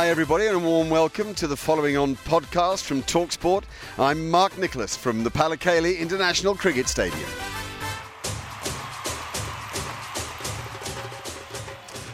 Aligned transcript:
Hi, 0.00 0.08
everybody, 0.08 0.46
and 0.46 0.56
a 0.56 0.58
warm 0.58 0.88
welcome 0.88 1.34
to 1.34 1.46
the 1.46 1.58
following 1.58 1.98
on 1.98 2.16
podcast 2.16 2.84
from 2.84 3.02
Talksport. 3.02 3.64
I'm 3.98 4.30
Mark 4.30 4.56
Nicholas 4.56 4.96
from 4.96 5.24
the 5.24 5.30
Pallekele 5.30 5.98
International 5.98 6.54
Cricket 6.54 6.88
Stadium. 6.88 7.28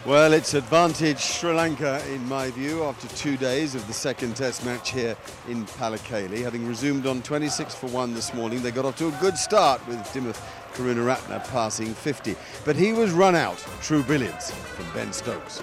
Well, 0.04 0.32
it's 0.32 0.54
advantage 0.54 1.20
Sri 1.20 1.52
Lanka, 1.52 2.04
in 2.12 2.28
my 2.28 2.50
view, 2.50 2.82
after 2.82 3.06
two 3.16 3.36
days 3.36 3.76
of 3.76 3.86
the 3.86 3.92
second 3.92 4.34
Test 4.34 4.64
match 4.64 4.90
here 4.90 5.16
in 5.46 5.64
Pallekele. 5.64 6.42
Having 6.42 6.66
resumed 6.66 7.06
on 7.06 7.22
26 7.22 7.72
for 7.76 7.86
1 7.86 8.14
this 8.14 8.34
morning, 8.34 8.62
they 8.62 8.72
got 8.72 8.84
off 8.84 8.96
to 8.96 9.06
a 9.06 9.18
good 9.20 9.38
start 9.38 9.86
with 9.86 9.98
Dimuth 10.06 10.42
Karunaratne 10.74 11.38
passing 11.50 11.94
50. 11.94 12.34
But 12.64 12.74
he 12.74 12.92
was 12.92 13.12
run 13.12 13.36
out. 13.36 13.64
True 13.80 14.02
brilliance 14.02 14.50
from 14.50 14.92
Ben 14.92 15.12
Stokes. 15.12 15.62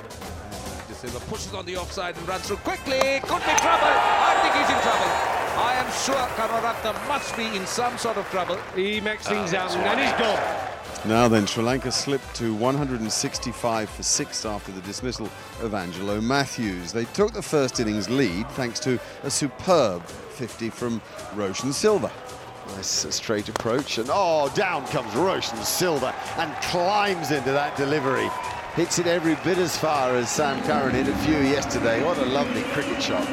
Silva 1.03 1.19
pushes 1.25 1.53
on 1.53 1.65
the 1.65 1.75
offside 1.75 2.15
and 2.15 2.25
runs 2.25 2.47
through 2.47 2.55
quickly. 2.57 3.19
Could 3.23 3.43
be 3.43 3.55
trouble. 3.59 3.91
I 3.91 4.39
think 4.41 4.55
he's 4.55 4.73
in 4.73 4.81
trouble. 4.83 5.11
I 5.59 5.73
am 5.75 5.91
sure 5.91 6.15
Karunaratne 6.37 7.07
must 7.09 7.35
be 7.35 7.57
in 7.57 7.65
some 7.65 7.97
sort 7.97 8.15
of 8.15 8.25
trouble. 8.29 8.57
He 8.73 9.01
makes 9.01 9.27
things 9.27 9.53
uh, 9.53 9.57
out 9.57 9.75
and 9.75 9.99
he's 9.99 10.11
gone. 10.13 10.69
Now 11.05 11.27
then, 11.27 11.45
Sri 11.45 11.61
Lanka 11.61 11.91
slipped 11.91 12.33
to 12.35 12.53
165 12.55 13.89
for 13.89 14.01
6 14.01 14.45
after 14.45 14.71
the 14.71 14.79
dismissal 14.81 15.29
of 15.61 15.73
Angelo 15.73 16.21
Mathews. 16.21 16.93
They 16.93 17.03
took 17.03 17.33
the 17.33 17.41
first 17.41 17.81
innings 17.81 18.09
lead 18.09 18.49
thanks 18.51 18.79
to 18.81 18.97
a 19.23 19.29
superb 19.29 20.05
50 20.05 20.69
from 20.69 21.01
Roshen 21.35 21.73
Silva. 21.73 22.09
Nice 22.77 23.13
straight 23.13 23.49
approach, 23.49 23.97
and 23.97 24.09
oh, 24.09 24.49
down 24.55 24.87
comes 24.87 25.13
Roshen 25.15 25.61
Silva 25.65 26.15
and 26.37 26.55
climbs 26.61 27.31
into 27.31 27.51
that 27.51 27.75
delivery. 27.75 28.29
Hits 28.75 28.97
it 28.97 29.05
every 29.05 29.35
bit 29.43 29.59
as 29.59 29.77
far 29.77 30.15
as 30.15 30.31
Sam 30.31 30.59
Curran 30.63 30.95
hit 30.95 31.07
a 31.07 31.15
few 31.17 31.37
yesterday. 31.37 32.03
What 32.03 32.17
a 32.17 32.25
lovely 32.25 32.63
cricket 32.73 32.99
shot. 33.03 33.27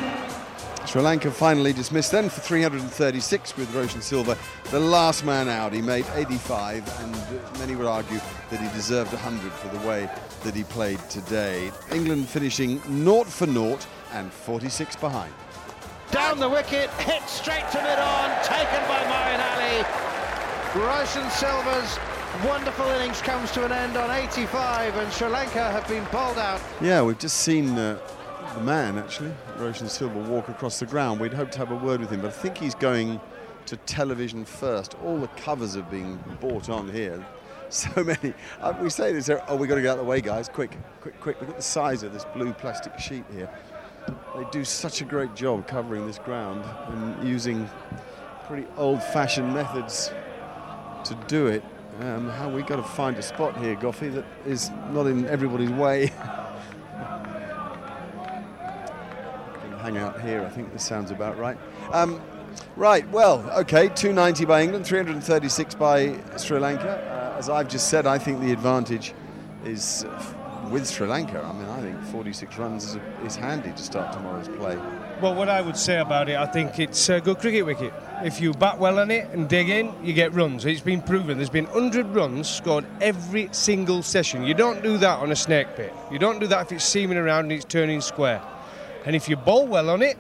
Sri 0.86 1.00
Lanka 1.00 1.30
finally 1.30 1.72
dismissed 1.72 2.12
then 2.12 2.28
for 2.28 2.42
336 2.42 3.56
with 3.56 3.72
Roshen 3.74 4.02
Silva, 4.02 4.36
the 4.70 4.78
last 4.78 5.24
man 5.24 5.48
out. 5.48 5.72
He 5.72 5.80
made 5.80 6.04
85, 6.12 6.86
and 7.00 7.58
many 7.58 7.74
would 7.74 7.86
argue 7.86 8.18
that 8.50 8.60
he 8.60 8.68
deserved 8.76 9.14
100 9.14 9.50
for 9.52 9.68
the 9.68 9.88
way 9.88 10.10
that 10.44 10.54
he 10.54 10.62
played 10.64 10.98
today. 11.08 11.72
England 11.90 12.28
finishing 12.28 12.82
naught 12.86 13.26
for 13.26 13.46
naught 13.46 13.86
and 14.12 14.30
46 14.30 14.96
behind. 14.96 15.32
Down 16.10 16.38
the 16.38 16.50
wicket, 16.50 16.90
hit 16.90 17.26
straight 17.26 17.64
to 17.70 17.78
mid-on, 17.78 18.44
taken 18.44 18.82
by 18.88 19.00
Moeen 19.08 19.40
Ali. 19.54 20.84
Roshen 20.84 21.30
Silva's 21.30 21.98
wonderful 22.44 22.86
innings 22.86 23.20
comes 23.20 23.50
to 23.52 23.64
an 23.64 23.72
end 23.72 23.96
on 23.96 24.10
85 24.10 24.96
and 24.96 25.12
Sri 25.12 25.28
Lanka 25.28 25.70
have 25.70 25.86
been 25.88 26.04
bowled 26.12 26.38
out. 26.38 26.60
Yeah, 26.80 27.02
we've 27.02 27.18
just 27.18 27.38
seen 27.38 27.76
uh, 27.76 27.98
the 28.54 28.60
man, 28.60 28.98
actually, 28.98 29.32
Roshen 29.58 29.88
Silva, 29.88 30.18
walk 30.20 30.48
across 30.48 30.78
the 30.78 30.86
ground. 30.86 31.20
We'd 31.20 31.32
hoped 31.32 31.52
to 31.52 31.58
have 31.58 31.70
a 31.70 31.76
word 31.76 32.00
with 32.00 32.10
him, 32.10 32.20
but 32.20 32.28
I 32.28 32.32
think 32.32 32.56
he's 32.56 32.74
going 32.74 33.20
to 33.66 33.76
television 33.76 34.44
first. 34.44 34.96
All 35.04 35.18
the 35.18 35.28
covers 35.28 35.76
are 35.76 35.82
being 35.82 36.18
bought 36.40 36.68
on 36.68 36.88
here. 36.90 37.24
So 37.70 38.02
many. 38.02 38.34
Uh, 38.60 38.74
we 38.82 38.90
say 38.90 39.12
this, 39.12 39.30
oh, 39.30 39.54
we've 39.54 39.68
got 39.68 39.76
to 39.76 39.80
get 39.80 39.90
out 39.90 39.98
of 40.00 40.04
the 40.04 40.10
way, 40.10 40.20
guys. 40.20 40.48
Quick, 40.48 40.76
quick, 41.00 41.20
quick. 41.20 41.40
Look 41.40 41.50
at 41.50 41.56
the 41.56 41.62
size 41.62 42.02
of 42.02 42.12
this 42.12 42.24
blue 42.34 42.52
plastic 42.52 42.98
sheet 42.98 43.22
here. 43.32 43.48
They 44.34 44.44
do 44.50 44.64
such 44.64 45.02
a 45.02 45.04
great 45.04 45.36
job 45.36 45.68
covering 45.68 46.04
this 46.04 46.18
ground 46.18 46.64
and 46.88 47.28
using 47.28 47.70
pretty 48.48 48.66
old-fashioned 48.76 49.54
methods 49.54 50.10
to 51.04 51.14
do 51.28 51.46
it. 51.46 51.62
Um, 51.98 52.28
how 52.30 52.48
we 52.48 52.62
got 52.62 52.76
to 52.76 52.82
find 52.82 53.16
a 53.18 53.22
spot 53.22 53.56
here, 53.58 53.74
Goughie, 53.74 54.08
that 54.08 54.24
is 54.46 54.70
not 54.90 55.06
in 55.06 55.26
everybody's 55.26 55.70
way. 55.70 56.12
hang 59.80 59.96
out 59.96 60.20
here. 60.20 60.44
I 60.44 60.48
think 60.48 60.72
this 60.72 60.84
sounds 60.84 61.10
about 61.10 61.38
right. 61.38 61.58
Um, 61.92 62.20
right, 62.76 63.08
well, 63.10 63.40
okay, 63.60 63.88
290 63.88 64.44
by 64.44 64.62
England, 64.62 64.86
336 64.86 65.74
by 65.74 66.18
Sri 66.36 66.58
Lanka. 66.58 67.32
Uh, 67.34 67.38
as 67.38 67.48
I've 67.48 67.68
just 67.68 67.88
said, 67.88 68.06
I 68.06 68.18
think 68.18 68.40
the 68.40 68.52
advantage 68.52 69.14
is 69.64 70.04
with 70.70 70.88
Sri 70.88 71.06
Lanka. 71.06 71.42
I 71.42 71.52
mean, 71.52 71.68
I 71.68 71.80
think 71.80 72.00
46 72.12 72.58
runs 72.58 72.84
is, 72.84 73.00
is 73.24 73.36
handy 73.36 73.72
to 73.72 73.82
start 73.82 74.12
tomorrow's 74.12 74.48
play. 74.48 74.78
Well, 75.20 75.34
what 75.34 75.50
I 75.50 75.60
would 75.60 75.76
say 75.76 75.98
about 75.98 76.30
it, 76.30 76.36
I 76.38 76.46
think 76.46 76.78
it's 76.78 77.10
a 77.10 77.20
good 77.20 77.40
cricket 77.40 77.66
wicket. 77.66 77.92
If 78.24 78.40
you 78.40 78.54
bat 78.54 78.78
well 78.78 78.98
on 78.98 79.10
it 79.10 79.28
and 79.34 79.46
dig 79.50 79.68
in, 79.68 79.92
you 80.02 80.14
get 80.14 80.32
runs. 80.32 80.64
It's 80.64 80.80
been 80.80 81.02
proven. 81.02 81.36
There's 81.36 81.50
been 81.50 81.66
100 81.66 82.06
runs 82.14 82.48
scored 82.48 82.86
every 83.02 83.50
single 83.52 84.02
session. 84.02 84.44
You 84.44 84.54
don't 84.54 84.82
do 84.82 84.96
that 84.96 85.18
on 85.18 85.30
a 85.30 85.36
snake 85.36 85.76
pit. 85.76 85.92
You 86.10 86.18
don't 86.18 86.38
do 86.38 86.46
that 86.46 86.62
if 86.62 86.72
it's 86.72 86.86
seaming 86.86 87.18
around 87.18 87.44
and 87.44 87.52
it's 87.52 87.66
turning 87.66 88.00
square. 88.00 88.40
And 89.04 89.14
if 89.14 89.28
you 89.28 89.36
bowl 89.36 89.66
well 89.66 89.90
on 89.90 90.00
it 90.00 90.16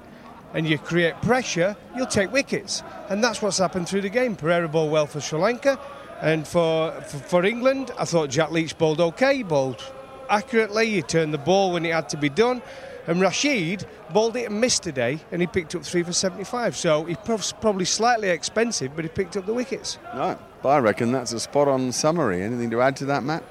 and 0.52 0.68
you 0.68 0.76
create 0.76 1.14
pressure, 1.22 1.74
you'll 1.96 2.04
take 2.04 2.30
wickets. 2.30 2.82
And 3.08 3.24
that's 3.24 3.40
what's 3.40 3.56
happened 3.56 3.88
through 3.88 4.02
the 4.02 4.10
game. 4.10 4.36
Perera 4.36 4.70
bowled 4.70 4.92
well 4.92 5.06
for 5.06 5.22
Sri 5.22 5.38
Lanka. 5.38 5.80
And 6.20 6.46
for, 6.46 6.92
for, 7.08 7.16
for 7.16 7.44
England, 7.46 7.90
I 7.98 8.04
thought 8.04 8.28
Jack 8.28 8.50
Leach 8.50 8.76
bowled 8.76 9.00
okay. 9.00 9.42
Bowled 9.44 9.82
accurately. 10.28 10.90
He 10.90 11.00
turned 11.00 11.32
the 11.32 11.38
ball 11.38 11.72
when 11.72 11.86
it 11.86 11.94
had 11.94 12.10
to 12.10 12.18
be 12.18 12.28
done. 12.28 12.60
And 13.06 13.20
Rashid 13.20 13.86
bowled 14.12 14.36
it 14.36 14.50
and 14.50 14.60
missed 14.60 14.82
today, 14.82 15.20
and 15.32 15.40
he 15.40 15.46
picked 15.46 15.74
up 15.74 15.82
three 15.82 16.02
for 16.02 16.12
75. 16.12 16.76
So 16.76 17.04
he's 17.04 17.16
probably 17.16 17.84
slightly 17.84 18.28
expensive, 18.28 18.94
but 18.94 19.04
he 19.04 19.08
picked 19.08 19.36
up 19.36 19.46
the 19.46 19.54
wickets. 19.54 19.98
No, 20.14 20.38
but 20.62 20.68
I 20.68 20.78
reckon 20.78 21.12
that's 21.12 21.32
a 21.32 21.40
spot-on 21.40 21.92
summary. 21.92 22.42
Anything 22.42 22.70
to 22.70 22.80
add 22.82 22.96
to 22.96 23.06
that, 23.06 23.22
Matt? 23.22 23.42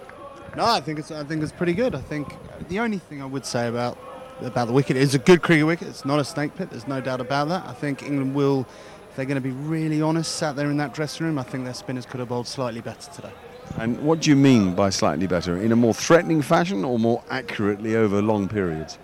No, 0.56 0.66
I 0.66 0.81
think 0.81 1.00
it's 1.00 1.12
I 1.12 1.24
think 1.24 1.44
it's 1.44 1.51
pretty 1.51 1.74
good. 1.74 1.94
I 1.96 2.01
think 2.01 2.36
the 2.69 2.80
only 2.80 2.98
thing 2.98 3.22
I 3.22 3.25
would 3.25 3.46
say 3.46 3.68
about 3.68 3.98
about 4.42 4.68
the 4.68 4.74
wicket 4.74 4.98
is 4.98 5.13
a 5.13 5.19
good 5.19 5.42
cricket 5.42 5.66
wicket. 5.66 5.88
It's 5.88 6.06
not 6.06 6.19
a 6.19 6.24
snake 6.24 6.56
pit. 6.56 6.69
There's 6.69 6.88
no 6.88 7.01
doubt 7.01 7.22
about 7.22 7.50
that. 7.50 7.68
I 7.68 7.74
think 7.74 8.04
England 8.04 8.34
will, 8.34 8.66
if 9.10 9.16
they're 9.16 9.25
going 9.25 9.36
to 9.36 9.42
be 9.42 9.51
really 9.51 10.01
honest, 10.01 10.36
sat 10.36 10.56
there 10.56 10.69
in 10.69 10.78
that 10.78 10.94
dressing 10.94 11.25
room. 11.25 11.38
I 11.38 11.44
think 11.44 11.66
their 11.66 11.74
spinners 11.74 12.06
could 12.06 12.19
have 12.19 12.30
bowled 12.30 12.48
slightly 12.48 12.81
better 12.81 13.12
today. 13.12 13.31
And 13.78 14.01
what 14.01 14.22
do 14.22 14.30
you 14.30 14.36
mean 14.36 14.74
by 14.74 14.90
slightly 14.90 15.28
better? 15.28 15.57
In 15.57 15.72
a 15.72 15.75
more 15.75 15.94
threatening 15.94 16.42
fashion 16.42 16.84
or 16.84 16.98
more 16.98 17.24
accurately 17.30 17.96
over 17.96 18.22
long 18.22 18.48
periods? 18.48 18.98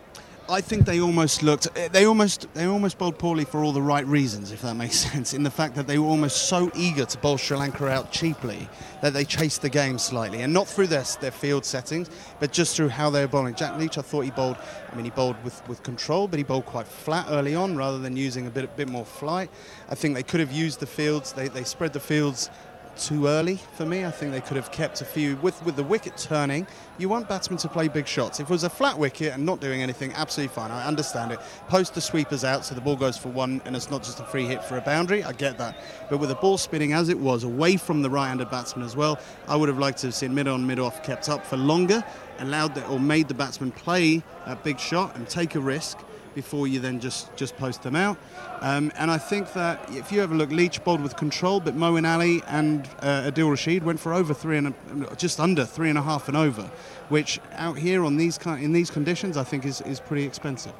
I 0.47 0.61
think 0.61 0.85
they 0.85 1.01
almost 1.01 1.41
looked 1.41 1.67
eh, 1.75 1.87
they 1.87 2.05
almost 2.05 2.47
they 2.53 2.65
almost 2.65 2.99
bowled 2.99 3.17
poorly 3.17 3.45
for 3.45 3.63
all 3.63 3.71
the 3.71 3.81
right 3.81 4.05
reasons, 4.05 4.51
if 4.51 4.61
that 4.61 4.75
makes 4.75 4.95
sense. 5.11 5.33
In 5.33 5.41
the 5.41 5.49
fact 5.49 5.75
that 5.75 5.87
they 5.87 5.97
were 5.97 6.07
almost 6.07 6.47
so 6.47 6.71
eager 6.75 7.05
to 7.05 7.17
bowl 7.17 7.37
Sri 7.37 7.57
Lanka 7.57 7.87
out 7.87 8.11
cheaply 8.11 8.69
that 9.01 9.13
they 9.13 9.25
chased 9.25 9.63
the 9.63 9.69
game 9.69 9.97
slightly, 9.97 10.41
and 10.41 10.53
not 10.53 10.67
through 10.67 10.87
their 10.87 11.03
their 11.19 11.31
field 11.31 11.65
settings, 11.65 12.09
but 12.39 12.51
just 12.51 12.75
through 12.75 12.89
how 12.89 13.09
they 13.09 13.21
were 13.21 13.27
bowling. 13.27 13.55
Jack 13.55 13.79
Leach, 13.79 13.97
I 13.97 14.01
thought 14.01 14.21
he 14.21 14.31
bowled. 14.31 14.57
I 14.91 14.95
mean, 14.95 15.05
he 15.05 15.11
bowled 15.11 15.43
with, 15.43 15.67
with 15.67 15.81
control, 15.81 16.27
but 16.27 16.37
he 16.37 16.43
bowled 16.43 16.65
quite 16.65 16.87
flat 16.87 17.25
early 17.29 17.55
on 17.55 17.75
rather 17.75 17.97
than 17.97 18.15
using 18.15 18.45
a 18.45 18.51
bit 18.51 18.65
a 18.65 18.67
bit 18.67 18.87
more 18.87 19.05
flight. 19.05 19.49
I 19.89 19.95
think 19.95 20.13
they 20.13 20.23
could 20.23 20.41
have 20.41 20.51
used 20.51 20.79
the 20.79 20.87
fields. 20.87 21.33
They 21.33 21.47
they 21.47 21.63
spread 21.63 21.93
the 21.93 21.99
fields 21.99 22.51
too 22.97 23.27
early 23.27 23.59
for 23.73 23.85
me. 23.85 24.05
I 24.05 24.11
think 24.11 24.31
they 24.31 24.41
could 24.41 24.57
have 24.57 24.71
kept 24.71 25.01
a 25.01 25.05
few 25.05 25.35
with 25.37 25.63
with 25.65 25.75
the 25.75 25.83
wicket 25.83 26.17
turning. 26.17 26.65
You 26.97 27.09
want 27.09 27.27
batsmen 27.27 27.57
to 27.59 27.67
play 27.67 27.87
big 27.87 28.07
shots. 28.07 28.39
If 28.39 28.49
it 28.49 28.53
was 28.53 28.63
a 28.63 28.69
flat 28.69 28.97
wicket 28.97 29.33
and 29.33 29.45
not 29.45 29.59
doing 29.59 29.81
anything, 29.81 30.13
absolutely 30.13 30.53
fine. 30.55 30.71
I 30.71 30.85
understand 30.85 31.31
it. 31.31 31.39
Post 31.67 31.93
the 31.93 32.01
sweepers 32.01 32.43
out 32.43 32.65
so 32.65 32.75
the 32.75 32.81
ball 32.81 32.95
goes 32.95 33.17
for 33.17 33.29
one 33.29 33.61
and 33.65 33.75
it's 33.75 33.91
not 33.91 34.03
just 34.03 34.19
a 34.19 34.23
free 34.23 34.45
hit 34.45 34.63
for 34.63 34.77
a 34.77 34.81
boundary. 34.81 35.23
I 35.23 35.33
get 35.33 35.57
that. 35.57 35.77
But 36.09 36.17
with 36.17 36.29
the 36.29 36.35
ball 36.35 36.57
spinning 36.57 36.93
as 36.93 37.09
it 37.09 37.19
was 37.19 37.43
away 37.43 37.77
from 37.77 38.01
the 38.01 38.09
right-handed 38.09 38.49
batsman 38.49 38.85
as 38.85 38.95
well, 38.95 39.19
I 39.47 39.55
would 39.55 39.69
have 39.69 39.79
liked 39.79 39.99
to 39.99 40.07
have 40.07 40.15
seen 40.15 40.33
mid 40.33 40.47
on, 40.47 40.65
mid 40.65 40.79
off 40.79 41.03
kept 41.03 41.29
up 41.29 41.45
for 41.45 41.57
longer, 41.57 42.03
allowed 42.39 42.75
the, 42.75 42.85
or 42.87 42.99
made 42.99 43.27
the 43.27 43.33
batsman 43.33 43.71
play 43.71 44.23
a 44.45 44.55
big 44.55 44.79
shot 44.79 45.15
and 45.15 45.27
take 45.27 45.55
a 45.55 45.59
risk 45.59 45.99
before 46.35 46.67
you 46.67 46.79
then 46.79 46.99
just, 46.99 47.35
just 47.35 47.57
post 47.57 47.81
them 47.81 47.95
out. 47.95 48.17
Um, 48.61 48.91
and 48.97 49.09
I 49.09 49.17
think 49.17 49.53
that 49.53 49.79
if 49.89 50.11
you 50.11 50.21
ever 50.21 50.35
look, 50.35 50.51
Leach 50.51 50.83
bowled 50.83 51.01
with 51.01 51.15
control, 51.15 51.59
but 51.59 51.75
Moeen 51.75 52.07
Ali 52.07 52.43
and 52.47 52.87
uh, 52.99 53.31
Adil 53.31 53.49
Rashid 53.49 53.83
went 53.83 53.99
for 53.99 54.13
over 54.13 54.33
three 54.33 54.57
and 54.57 54.67
a, 54.67 55.15
just 55.15 55.39
under 55.39 55.65
three 55.65 55.89
and 55.89 55.97
a 55.97 56.01
half 56.01 56.27
and 56.27 56.37
over, 56.37 56.69
which 57.09 57.39
out 57.53 57.77
here 57.77 58.03
on 58.05 58.17
these 58.17 58.37
in 58.45 58.73
these 58.73 58.91
conditions 58.91 59.37
I 59.37 59.43
think 59.43 59.65
is, 59.65 59.81
is 59.81 59.99
pretty 59.99 60.25
expensive. 60.25 60.73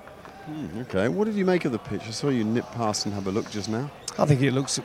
Hmm, 0.46 0.82
okay, 0.82 1.08
what 1.08 1.26
did 1.26 1.36
you 1.36 1.46
make 1.46 1.66
of 1.66 1.72
the 1.72 1.80
pitch? 1.80 2.04
I 2.08 2.12
saw 2.12 2.30
you 2.30 2.44
nip 2.44 2.66
past 2.74 3.06
and 3.06 3.16
have 3.16 3.26
a 3.26 3.32
look 3.32 3.50
just 3.50 3.70
now. 3.70 3.90
I 4.18 4.26
think 4.26 4.42
it 4.42 4.52
looks 4.52 4.80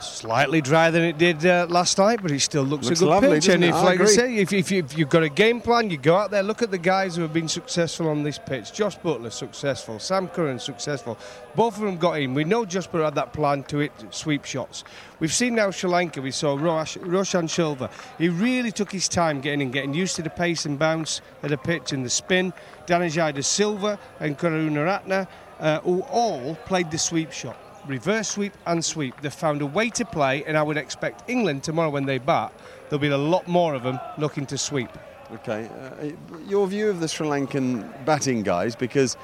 slightly 0.00 0.60
drier 0.60 0.90
than 0.90 1.02
it 1.02 1.16
did 1.16 1.46
uh, 1.46 1.66
last 1.70 1.96
night, 1.96 2.20
but 2.20 2.30
it 2.30 2.40
still 2.40 2.62
looks, 2.62 2.86
looks 2.86 3.00
a 3.00 3.04
good 3.04 3.10
lovely, 3.10 3.30
pitch. 3.30 3.48
And 3.48 3.64
if, 3.64 3.74
I 3.74 3.82
like 3.82 3.94
agree. 3.94 4.08
you 4.08 4.12
say, 4.12 4.36
if, 4.36 4.52
if, 4.52 4.70
if 4.70 4.98
you've 4.98 5.08
got 5.08 5.22
a 5.22 5.30
game 5.30 5.62
plan, 5.62 5.88
you 5.88 5.96
go 5.96 6.16
out 6.16 6.30
there, 6.30 6.42
look 6.42 6.60
at 6.60 6.70
the 6.70 6.78
guys 6.78 7.16
who 7.16 7.22
have 7.22 7.32
been 7.32 7.48
successful 7.48 8.08
on 8.08 8.22
this 8.22 8.38
pitch. 8.38 8.74
Josh 8.74 8.98
Buttler 8.98 9.32
successful, 9.32 9.98
Sam 9.98 10.28
Curran 10.28 10.58
successful. 10.58 11.16
Both 11.54 11.76
of 11.76 11.84
them 11.84 11.96
got 11.96 12.20
in. 12.20 12.34
We 12.34 12.44
know 12.44 12.66
Josh 12.66 12.86
Buttler 12.86 13.06
had 13.06 13.14
that 13.14 13.32
plan 13.32 13.62
to 13.64 13.78
hit 13.78 13.92
sweep 14.10 14.44
shots. 14.44 14.84
We've 15.20 15.32
seen 15.32 15.54
now 15.54 15.70
Sri 15.70 15.88
Lanka. 15.88 16.20
We 16.20 16.30
saw 16.30 16.54
Rosh, 16.56 16.98
Roshen 16.98 17.48
Silva. 17.48 17.88
He 18.18 18.28
really 18.28 18.72
took 18.72 18.92
his 18.92 19.08
time 19.08 19.40
getting 19.40 19.62
in, 19.62 19.70
getting 19.70 19.94
used 19.94 20.16
to 20.16 20.22
the 20.22 20.28
pace 20.28 20.66
and 20.66 20.78
bounce 20.78 21.22
of 21.42 21.48
the 21.48 21.56
pitch 21.56 21.92
and 21.92 22.04
the 22.04 22.10
spin. 22.10 22.52
Dhananjay 22.86 23.34
De 23.34 23.42
Silva 23.42 23.98
and 24.20 24.38
Karunaratne, 24.38 25.26
uh, 25.60 25.80
who 25.80 26.02
all 26.02 26.56
played 26.66 26.90
the 26.90 26.98
sweep 26.98 27.32
shot 27.32 27.56
reverse 27.86 28.28
sweep 28.28 28.54
and 28.66 28.84
sweep. 28.84 29.20
They've 29.20 29.32
found 29.32 29.62
a 29.62 29.66
way 29.66 29.90
to 29.90 30.04
play, 30.04 30.44
and 30.44 30.56
I 30.56 30.62
would 30.62 30.76
expect 30.76 31.28
England 31.28 31.64
tomorrow 31.64 31.90
when 31.90 32.06
they 32.06 32.18
bat, 32.18 32.52
there'll 32.88 33.00
be 33.00 33.08
a 33.08 33.16
lot 33.16 33.46
more 33.48 33.74
of 33.74 33.82
them 33.82 33.98
looking 34.18 34.46
to 34.46 34.58
sweep. 34.58 34.90
Okay, 35.32 35.68
uh, 36.00 36.10
your 36.46 36.68
view 36.68 36.88
of 36.88 37.00
the 37.00 37.08
Sri 37.08 37.26
Lankan 37.26 38.04
batting 38.04 38.44
guys, 38.44 38.76
because 38.76 39.16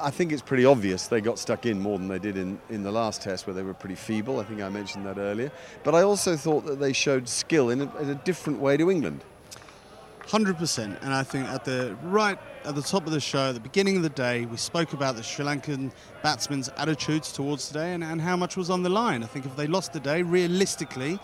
I 0.00 0.10
think 0.10 0.32
it's 0.32 0.40
pretty 0.40 0.64
obvious 0.64 1.08
they 1.08 1.20
got 1.20 1.38
stuck 1.38 1.66
in 1.66 1.78
more 1.78 1.98
than 1.98 2.08
they 2.08 2.18
did 2.18 2.38
in, 2.38 2.58
in 2.70 2.82
the 2.82 2.90
last 2.90 3.20
test 3.20 3.46
where 3.46 3.52
they 3.52 3.62
were 3.62 3.74
pretty 3.74 3.94
feeble. 3.94 4.40
I 4.40 4.44
think 4.44 4.62
I 4.62 4.70
mentioned 4.70 5.04
that 5.04 5.18
earlier. 5.18 5.52
But 5.84 5.94
I 5.94 6.02
also 6.02 6.36
thought 6.36 6.64
that 6.64 6.80
they 6.80 6.94
showed 6.94 7.28
skill 7.28 7.68
in 7.68 7.82
a, 7.82 7.96
in 7.98 8.08
a 8.08 8.14
different 8.14 8.60
way 8.60 8.78
to 8.78 8.90
England. 8.90 9.22
Hundred 10.30 10.58
percent, 10.58 10.96
and 11.02 11.12
I 11.12 11.24
think 11.24 11.48
at 11.48 11.64
the 11.64 11.96
right 12.04 12.38
at 12.64 12.76
the 12.76 12.82
top 12.82 13.04
of 13.04 13.10
the 13.10 13.18
show, 13.18 13.48
at 13.48 13.54
the 13.54 13.60
beginning 13.60 13.96
of 13.96 14.04
the 14.04 14.10
day, 14.10 14.46
we 14.46 14.56
spoke 14.56 14.92
about 14.92 15.16
the 15.16 15.24
Sri 15.24 15.44
Lankan 15.44 15.90
batsmen's 16.22 16.68
attitudes 16.76 17.32
towards 17.32 17.66
today 17.66 17.94
and, 17.94 18.04
and 18.04 18.20
how 18.20 18.36
much 18.36 18.56
was 18.56 18.70
on 18.70 18.84
the 18.84 18.88
line. 18.88 19.24
I 19.24 19.26
think 19.26 19.44
if 19.44 19.56
they 19.56 19.66
lost 19.66 19.92
today, 19.92 20.22
realistically, 20.22 21.18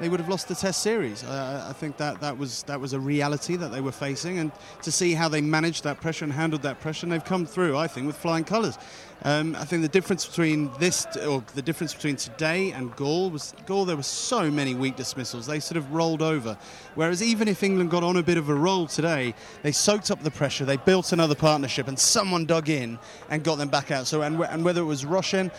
they 0.00 0.08
would 0.08 0.20
have 0.20 0.28
lost 0.28 0.48
the 0.48 0.54
Test 0.54 0.82
series. 0.82 1.24
Uh, 1.24 1.66
I 1.68 1.72
think 1.72 1.96
that 1.96 2.20
that 2.20 2.38
was 2.38 2.62
that 2.64 2.80
was 2.80 2.92
a 2.92 3.00
reality 3.00 3.56
that 3.56 3.72
they 3.72 3.80
were 3.80 3.92
facing, 3.92 4.38
and 4.38 4.52
to 4.82 4.92
see 4.92 5.14
how 5.14 5.28
they 5.28 5.40
managed 5.40 5.84
that 5.84 6.00
pressure 6.00 6.24
and 6.24 6.32
handled 6.32 6.62
that 6.62 6.80
pressure, 6.80 7.06
and 7.06 7.12
they've 7.12 7.24
come 7.24 7.46
through. 7.46 7.76
I 7.76 7.88
think 7.88 8.06
with 8.06 8.16
flying 8.16 8.44
colours. 8.44 8.78
Um, 9.24 9.56
I 9.56 9.64
think 9.64 9.82
the 9.82 9.88
difference 9.88 10.24
between 10.24 10.70
this, 10.78 11.04
or 11.26 11.42
the 11.56 11.62
difference 11.62 11.92
between 11.92 12.14
today 12.14 12.70
and 12.70 12.94
Galle 12.94 13.30
was 13.30 13.52
Galle. 13.66 13.84
There 13.84 13.96
were 13.96 14.02
so 14.04 14.48
many 14.50 14.74
weak 14.74 14.94
dismissals; 14.94 15.46
they 15.46 15.58
sort 15.58 15.76
of 15.76 15.92
rolled 15.92 16.22
over. 16.22 16.56
Whereas 16.94 17.22
even 17.22 17.48
if 17.48 17.62
England 17.64 17.90
got 17.90 18.04
on 18.04 18.16
a 18.16 18.22
bit 18.22 18.38
of 18.38 18.48
a 18.48 18.54
roll 18.54 18.86
today, 18.86 19.34
they 19.62 19.72
soaked 19.72 20.12
up 20.12 20.22
the 20.22 20.30
pressure, 20.30 20.64
they 20.64 20.76
built 20.76 21.12
another 21.12 21.34
partnership, 21.34 21.88
and 21.88 21.98
someone 21.98 22.46
dug 22.46 22.68
in 22.68 22.98
and 23.28 23.42
got 23.42 23.58
them 23.58 23.68
back 23.68 23.90
out. 23.90 24.06
So, 24.06 24.22
and, 24.22 24.40
and 24.40 24.64
whether 24.64 24.80
it 24.80 24.84
was 24.84 25.04
Roshen 25.04 25.50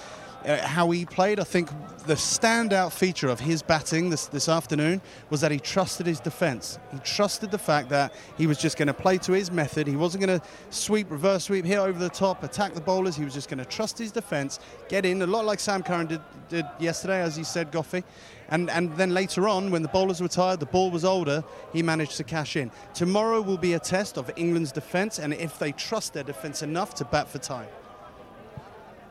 uh, 0.45 0.65
how 0.65 0.89
he 0.91 1.05
played. 1.05 1.39
I 1.39 1.43
think 1.43 1.69
the 2.05 2.15
standout 2.15 2.91
feature 2.91 3.29
of 3.29 3.39
his 3.39 3.61
batting 3.61 4.09
this, 4.09 4.27
this 4.27 4.47
afternoon 4.47 5.01
was 5.29 5.41
that 5.41 5.51
he 5.51 5.59
trusted 5.59 6.05
his 6.05 6.19
defence. 6.19 6.79
He 6.91 6.99
trusted 6.99 7.51
the 7.51 7.57
fact 7.57 7.89
that 7.89 8.13
he 8.37 8.47
was 8.47 8.57
just 8.57 8.77
going 8.77 8.87
to 8.87 8.93
play 8.93 9.17
to 9.19 9.33
his 9.33 9.51
method. 9.51 9.87
He 9.87 9.95
wasn't 9.95 10.25
going 10.25 10.39
to 10.39 10.45
sweep, 10.69 11.11
reverse 11.11 11.45
sweep, 11.45 11.65
hit 11.65 11.77
over 11.77 11.99
the 11.99 12.09
top, 12.09 12.43
attack 12.43 12.73
the 12.73 12.81
bowlers. 12.81 13.15
He 13.15 13.23
was 13.23 13.33
just 13.33 13.49
going 13.49 13.59
to 13.59 13.65
trust 13.65 13.97
his 13.97 14.11
defence, 14.11 14.59
get 14.87 15.05
in, 15.05 15.21
a 15.21 15.27
lot 15.27 15.45
like 15.45 15.59
Sam 15.59 15.83
Curran 15.83 16.07
did, 16.07 16.21
did 16.47 16.65
yesterday, 16.79 17.21
as 17.21 17.37
you 17.37 17.43
said, 17.43 17.71
Goughie. 17.71 18.03
And, 18.49 18.69
and 18.71 18.95
then 18.97 19.13
later 19.13 19.47
on, 19.47 19.69
when 19.69 19.83
the 19.83 19.89
bowlers 19.89 20.21
were 20.21 20.27
tired, 20.27 20.59
the 20.59 20.65
ball 20.65 20.89
was 20.89 21.05
older, 21.05 21.43
he 21.71 21.83
managed 21.83 22.17
to 22.17 22.23
cash 22.23 22.55
in. 22.55 22.71
Tomorrow 22.93 23.41
will 23.41 23.57
be 23.57 23.73
a 23.73 23.79
test 23.79 24.17
of 24.17 24.31
England's 24.35 24.71
defence 24.71 25.19
and 25.19 25.33
if 25.33 25.59
they 25.59 25.71
trust 25.71 26.13
their 26.13 26.23
defence 26.23 26.63
enough 26.63 26.95
to 26.95 27.05
bat 27.05 27.27
for 27.27 27.37
time. 27.37 27.67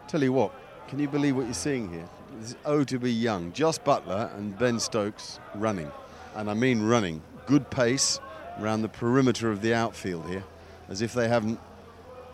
Tell 0.09 0.23
you 0.23 0.33
what, 0.33 0.53
can 0.89 0.99
you 0.99 1.09
believe 1.09 1.37
what 1.37 1.45
you're 1.45 1.55
seeing 1.55 1.93
here? 1.93 2.09
Is 2.41 2.57
oh 2.65 2.83
to 2.85 2.99
be 2.99 3.13
young. 3.13 3.53
Jos 3.53 3.79
Buttler 3.79 4.35
and 4.37 4.59
Ben 4.59 4.81
Stokes 4.81 5.39
running. 5.55 5.91
And 6.35 6.51
I 6.51 6.55
mean 6.55 6.83
running. 6.83 7.23
Good 7.47 7.71
pace 7.71 8.21
around 8.59 8.83
the 8.83 8.89
perimeter 8.89 9.51
of 9.51 9.61
the 9.61 9.75
outfield 9.75 10.27
here, 10.29 10.45
as 10.89 11.03
if 11.03 11.13
they 11.13 11.29
haven't 11.29 11.61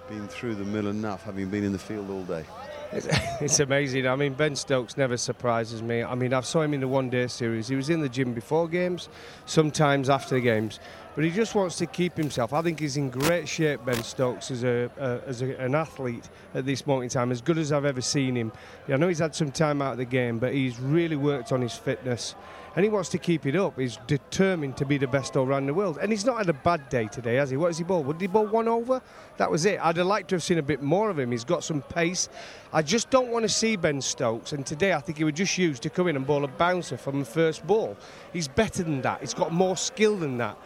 been 0.08 0.28
through 0.28 0.54
the 0.54 0.64
mill 0.64 0.86
enough, 0.86 1.24
having 1.24 1.48
been 1.48 1.64
in 1.64 1.72
the 1.72 1.78
field 1.78 2.10
all 2.10 2.22
day. 2.22 2.44
It's, 2.92 3.08
it's 3.40 3.60
amazing. 3.60 4.06
I 4.06 4.14
mean, 4.16 4.34
Ben 4.34 4.54
Stokes 4.54 4.96
never 4.96 5.16
surprises 5.16 5.82
me. 5.82 6.02
I 6.02 6.14
mean, 6.14 6.32
I 6.32 6.40
saw 6.40 6.62
him 6.62 6.74
in 6.74 6.80
the 6.80 6.88
one 6.88 7.10
day 7.10 7.26
series. 7.26 7.68
He 7.68 7.76
was 7.76 7.90
in 7.90 8.00
the 8.00 8.08
gym 8.08 8.34
before 8.34 8.68
games, 8.68 9.08
sometimes 9.46 10.08
after 10.08 10.36
the 10.36 10.40
games, 10.40 10.78
but 11.14 11.24
he 11.24 11.30
just 11.30 11.54
wants 11.54 11.76
to 11.76 11.86
keep 11.86 12.16
himself. 12.16 12.52
I 12.52 12.62
think 12.62 12.80
he's 12.80 12.96
in 12.96 13.10
great 13.10 13.48
shape, 13.48 13.84
Ben 13.84 14.02
Stokes, 14.02 14.50
as, 14.50 14.64
a, 14.64 14.90
as 15.26 15.42
a, 15.42 15.56
an 15.60 15.74
athlete 15.74 16.28
at 16.54 16.66
this 16.66 16.86
moment 16.86 17.04
in 17.04 17.20
time, 17.20 17.30
as 17.30 17.40
good 17.40 17.58
as 17.58 17.72
I've 17.72 17.84
ever 17.84 18.00
seen 18.00 18.36
him. 18.36 18.52
I 18.88 18.96
know 18.96 19.08
he's 19.08 19.18
had 19.18 19.34
some 19.34 19.50
time 19.50 19.80
out 19.80 19.92
of 19.92 19.98
the 19.98 20.04
game, 20.04 20.38
but 20.38 20.52
he's 20.52 20.78
really 20.80 21.16
worked 21.16 21.52
on 21.52 21.60
his 21.60 21.74
fitness 21.74 22.34
and 22.76 22.82
he 22.82 22.90
wants 22.90 23.08
to 23.10 23.18
keep 23.18 23.46
it 23.46 23.54
up. 23.54 23.78
He's 23.78 23.98
determined 24.06 24.76
to 24.78 24.84
be 24.84 24.98
the 24.98 25.06
best 25.06 25.36
all 25.36 25.46
round 25.46 25.68
the 25.68 25.74
world. 25.74 25.98
And 26.00 26.10
he's 26.10 26.24
not 26.24 26.38
had 26.38 26.48
a 26.48 26.54
bad 26.54 26.88
day 26.88 27.06
today, 27.06 27.36
has 27.36 27.50
he? 27.50 27.56
What 27.56 27.68
has 27.68 27.78
he 27.78 27.84
bowled? 27.84 28.06
Would 28.06 28.20
he 28.20 28.26
bowl 28.26 28.46
one 28.46 28.66
over? 28.66 29.00
That 29.36 29.48
was 29.50 29.64
it. 29.64 29.78
I'd 29.80 29.96
have 29.96 30.06
liked 30.06 30.30
to 30.30 30.34
have 30.36 30.42
seen 30.42 30.58
a 30.58 30.62
bit 30.62 30.82
more 30.82 31.08
of 31.08 31.18
him. 31.18 31.30
He's 31.30 31.44
got 31.44 31.62
some 31.62 31.82
pace. 31.82 32.28
I 32.72 32.82
just 32.82 33.10
don't 33.10 33.28
want 33.28 33.44
to 33.44 33.48
see 33.48 33.76
Ben 33.76 34.00
Stokes. 34.00 34.52
And 34.52 34.66
today 34.66 34.92
I 34.92 35.00
think 35.00 35.18
he 35.18 35.24
would 35.24 35.36
just 35.36 35.56
use 35.56 35.78
to 35.80 35.90
come 35.90 36.08
in 36.08 36.16
and 36.16 36.26
bowl 36.26 36.42
a 36.42 36.48
bouncer 36.48 36.96
from 36.96 37.20
the 37.20 37.24
first 37.24 37.64
ball. 37.64 37.96
He's 38.32 38.48
better 38.48 38.82
than 38.82 39.02
that. 39.02 39.20
He's 39.20 39.34
got 39.34 39.52
more 39.52 39.76
skill 39.76 40.16
than 40.16 40.38
that. 40.38 40.58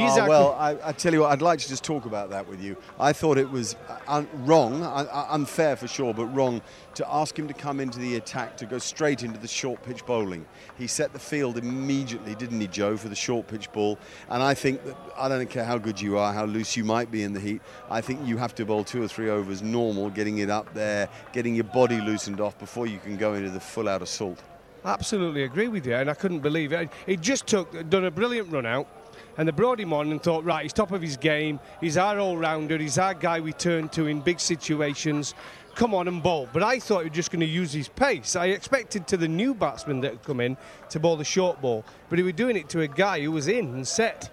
Oh, 0.00 0.28
well, 0.28 0.52
I, 0.52 0.76
I, 0.88 0.92
tell 0.92 1.12
you 1.12 1.20
what, 1.20 1.32
I'd 1.32 1.42
like 1.42 1.58
to 1.60 1.68
just 1.68 1.84
talk 1.84 2.06
about 2.06 2.30
that 2.30 2.46
with 2.48 2.62
you. 2.62 2.76
I 2.98 3.12
thought 3.12 3.38
it 3.38 3.50
was 3.50 3.76
uh, 3.88 3.98
un- 4.08 4.28
wrong, 4.44 4.82
un- 4.82 5.08
unfair 5.08 5.76
for 5.76 5.86
sure, 5.86 6.14
but 6.14 6.26
wrong 6.26 6.62
to 6.94 7.12
ask 7.12 7.38
him 7.38 7.48
to 7.48 7.54
come 7.54 7.80
into 7.80 7.98
the 7.98 8.16
attack 8.16 8.56
to 8.58 8.66
go 8.66 8.78
straight 8.78 9.22
into 9.22 9.38
the 9.38 9.48
short 9.48 9.82
pitch 9.82 10.04
bowling. 10.06 10.46
He 10.78 10.86
set 10.86 11.12
the 11.12 11.18
field 11.18 11.58
immediately, 11.58 12.34
didn't 12.34 12.60
he, 12.60 12.68
Joe, 12.68 12.96
for 12.96 13.08
the 13.08 13.14
short 13.14 13.46
pitch 13.48 13.70
ball? 13.72 13.98
And 14.28 14.42
I 14.42 14.54
think 14.54 14.84
that 14.84 14.96
I 15.16 15.28
don't 15.28 15.50
care 15.50 15.64
how 15.64 15.78
good 15.78 16.00
you 16.00 16.18
are, 16.18 16.32
how 16.32 16.44
loose 16.44 16.76
you 16.76 16.84
might 16.84 17.10
be 17.10 17.22
in 17.22 17.32
the 17.32 17.40
heat. 17.40 17.62
I 17.90 18.00
think 18.00 18.26
you 18.26 18.36
have 18.36 18.54
to 18.56 18.64
bowl 18.64 18.84
two 18.84 19.02
or 19.02 19.08
three 19.08 19.30
overs 19.30 19.62
normal, 19.62 20.10
getting 20.10 20.38
it 20.38 20.50
up 20.50 20.72
there, 20.74 21.08
getting 21.32 21.54
your 21.54 21.64
body 21.64 22.00
loosened 22.00 22.40
off 22.40 22.58
before 22.58 22.86
you 22.86 22.98
can 22.98 23.16
go 23.16 23.34
into 23.34 23.50
the 23.50 23.60
full 23.60 23.88
out 23.88 24.02
assault. 24.02 24.42
Absolutely 24.84 25.44
agree 25.44 25.68
with 25.68 25.86
you, 25.86 25.94
and 25.94 26.10
I 26.10 26.14
couldn't 26.14 26.40
believe 26.40 26.72
it. 26.72 26.90
He 27.06 27.16
just 27.16 27.46
took 27.46 27.88
done 27.88 28.04
a 28.04 28.10
brilliant 28.10 28.50
run 28.50 28.66
out 28.66 28.88
and 29.36 29.48
they 29.48 29.52
brought 29.52 29.80
him 29.80 29.92
on 29.92 30.10
and 30.10 30.22
thought, 30.22 30.44
right, 30.44 30.62
he's 30.62 30.72
top 30.72 30.92
of 30.92 31.00
his 31.00 31.16
game. 31.16 31.58
He's 31.80 31.96
our 31.96 32.18
all-rounder. 32.18 32.78
He's 32.78 32.98
our 32.98 33.14
guy 33.14 33.40
we 33.40 33.52
turn 33.52 33.88
to 33.90 34.06
in 34.06 34.20
big 34.20 34.40
situations. 34.40 35.34
Come 35.74 35.94
on 35.94 36.06
and 36.06 36.22
bowl. 36.22 36.48
But 36.52 36.62
I 36.62 36.78
thought 36.78 37.04
he 37.04 37.08
was 37.08 37.16
just 37.16 37.30
going 37.30 37.40
to 37.40 37.46
use 37.46 37.72
his 37.72 37.88
pace. 37.88 38.36
I 38.36 38.46
expected 38.46 39.06
to 39.08 39.16
the 39.16 39.28
new 39.28 39.54
batsman 39.54 40.00
that 40.02 40.12
had 40.12 40.22
come 40.22 40.40
in 40.40 40.56
to 40.90 41.00
bowl 41.00 41.16
the 41.16 41.24
short 41.24 41.62
ball, 41.62 41.84
but 42.10 42.18
he 42.18 42.22
was 42.22 42.34
doing 42.34 42.56
it 42.56 42.68
to 42.70 42.80
a 42.80 42.88
guy 42.88 43.22
who 43.22 43.32
was 43.32 43.48
in 43.48 43.66
and 43.74 43.88
set. 43.88 44.30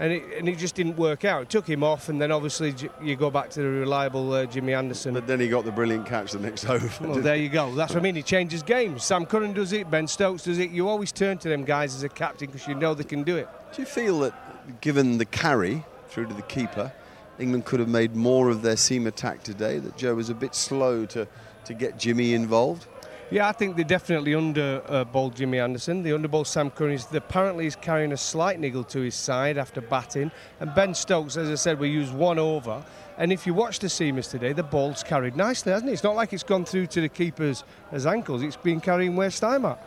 And 0.00 0.12
it, 0.12 0.22
and 0.38 0.48
it 0.48 0.58
just 0.58 0.76
didn't 0.76 0.96
work 0.96 1.24
out. 1.24 1.42
It 1.42 1.50
took 1.50 1.68
him 1.68 1.82
off, 1.82 2.08
and 2.08 2.20
then 2.22 2.30
obviously 2.30 2.72
you 3.02 3.16
go 3.16 3.30
back 3.30 3.50
to 3.50 3.60
the 3.60 3.68
reliable 3.68 4.32
uh, 4.32 4.46
Jimmy 4.46 4.72
Anderson. 4.72 5.12
But 5.12 5.26
then 5.26 5.40
he 5.40 5.48
got 5.48 5.64
the 5.64 5.72
brilliant 5.72 6.06
catch 6.06 6.30
the 6.30 6.38
next 6.38 6.66
over. 6.70 6.88
Well, 7.04 7.20
there 7.20 7.34
you 7.34 7.48
go. 7.48 7.74
That's 7.74 7.94
what 7.94 7.98
I 7.98 8.02
mean. 8.02 8.14
He 8.14 8.22
changes 8.22 8.62
games. 8.62 9.02
Sam 9.02 9.26
Curran 9.26 9.54
does 9.54 9.72
it. 9.72 9.90
Ben 9.90 10.06
Stokes 10.06 10.44
does 10.44 10.58
it. 10.58 10.70
You 10.70 10.88
always 10.88 11.10
turn 11.10 11.38
to 11.38 11.48
them 11.48 11.64
guys 11.64 11.96
as 11.96 12.04
a 12.04 12.08
captain 12.08 12.46
because 12.46 12.68
you 12.68 12.76
know 12.76 12.94
they 12.94 13.02
can 13.02 13.24
do 13.24 13.36
it. 13.36 13.48
Do 13.72 13.82
you 13.82 13.86
feel 13.86 14.20
that, 14.20 14.80
given 14.80 15.18
the 15.18 15.24
carry 15.24 15.84
through 16.08 16.26
to 16.26 16.34
the 16.34 16.42
keeper, 16.42 16.90
England 17.38 17.66
could 17.66 17.80
have 17.80 17.88
made 17.88 18.16
more 18.16 18.48
of 18.48 18.62
their 18.62 18.76
seam 18.76 19.06
attack 19.06 19.42
today, 19.42 19.78
that 19.78 19.96
Joe 19.96 20.14
was 20.14 20.30
a 20.30 20.34
bit 20.34 20.54
slow 20.54 21.04
to, 21.06 21.28
to 21.66 21.74
get 21.74 21.98
Jimmy 21.98 22.34
involved? 22.34 22.86
Yeah, 23.30 23.46
I 23.46 23.52
think 23.52 23.76
they 23.76 23.84
definitely 23.84 24.34
under 24.34 24.82
uh, 24.88 25.04
ball 25.04 25.28
Jimmy 25.28 25.58
Anderson. 25.58 26.02
The 26.02 26.10
underball 26.10 26.46
Sam 26.46 26.70
Curran 26.70 26.98
apparently 27.12 27.66
is 27.66 27.76
carrying 27.76 28.12
a 28.12 28.16
slight 28.16 28.58
niggle 28.58 28.84
to 28.84 29.00
his 29.00 29.14
side 29.14 29.58
after 29.58 29.82
batting. 29.82 30.32
And 30.60 30.74
Ben 30.74 30.94
Stokes, 30.94 31.36
as 31.36 31.50
I 31.50 31.54
said, 31.54 31.78
we 31.78 31.90
used 31.90 32.14
one 32.14 32.38
over. 32.38 32.82
And 33.18 33.30
if 33.30 33.46
you 33.46 33.52
watch 33.52 33.80
the 33.80 33.88
seamers 33.88 34.30
today, 34.30 34.54
the 34.54 34.62
ball's 34.62 35.02
carried 35.02 35.36
nicely, 35.36 35.72
hasn't 35.72 35.90
it? 35.90 35.92
It's 35.92 36.04
not 36.04 36.16
like 36.16 36.32
it's 36.32 36.42
gone 36.42 36.64
through 36.64 36.86
to 36.86 37.02
the 37.02 37.08
keeper's 37.10 37.64
as 37.92 38.06
ankles. 38.06 38.42
It's 38.42 38.56
been 38.56 38.80
carrying 38.80 39.14
waist 39.14 39.42
time 39.42 39.66
at. 39.66 39.84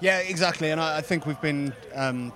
Yeah, 0.00 0.18
exactly. 0.18 0.70
And 0.70 0.78
I, 0.78 0.98
I 0.98 1.00
think 1.00 1.24
we've 1.24 1.40
been 1.40 1.72
um, 1.94 2.34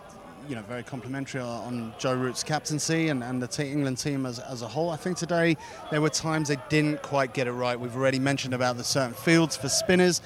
you 0.49 0.55
know, 0.55 0.63
very 0.63 0.83
complimentary 0.83 1.43
on 1.43 1.93
Joe 1.99 2.15
Root's 2.15 2.43
captaincy 2.43 3.09
and, 3.09 3.23
and 3.23 3.43
the 3.43 3.47
t- 3.47 3.71
England 3.71 3.99
team 3.99 4.25
as, 4.25 4.39
as 4.39 4.63
a 4.63 4.69
whole. 4.69 4.89
I 4.89 4.97
think 4.97 5.19
today 5.19 5.59
there 5.91 6.01
were 6.01 6.09
times 6.09 6.49
they 6.49 6.57
didn't 6.71 7.03
quite 7.03 7.35
get 7.35 7.47
it 7.47 7.53
right. 7.53 7.79
We've 7.79 7.95
already 7.95 8.19
mentioned 8.19 8.55
about 8.55 8.79
the 8.79 8.85
certain 8.85 9.13
fields 9.13 9.59
for 9.59 9.69
spinners, 9.69 10.23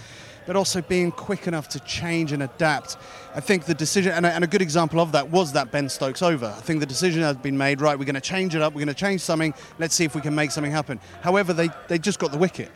but 0.46 0.54
also 0.54 0.80
being 0.80 1.10
quick 1.10 1.48
enough 1.48 1.68
to 1.70 1.80
change 1.80 2.30
and 2.30 2.44
adapt. 2.44 2.96
I 3.34 3.40
think 3.40 3.64
the 3.64 3.74
decision, 3.74 4.12
and 4.12 4.24
a, 4.24 4.32
and 4.32 4.44
a 4.44 4.46
good 4.46 4.62
example 4.62 5.00
of 5.00 5.10
that 5.12 5.30
was 5.30 5.52
that 5.54 5.72
Ben 5.72 5.88
Stokes 5.88 6.22
over. 6.22 6.46
I 6.46 6.60
think 6.60 6.78
the 6.78 6.86
decision 6.86 7.22
has 7.22 7.36
been 7.36 7.58
made, 7.58 7.80
right, 7.80 7.98
we're 7.98 8.04
going 8.04 8.14
to 8.14 8.20
change 8.20 8.54
it 8.54 8.62
up, 8.62 8.74
we're 8.74 8.84
going 8.84 8.94
to 8.94 8.94
change 8.94 9.22
something, 9.22 9.52
let's 9.80 9.94
see 9.94 10.04
if 10.04 10.14
we 10.14 10.20
can 10.20 10.36
make 10.36 10.52
something 10.52 10.72
happen. 10.72 11.00
However, 11.22 11.52
they, 11.52 11.70
they 11.88 11.98
just 11.98 12.20
got 12.20 12.30
the 12.30 12.38
wicket. 12.38 12.70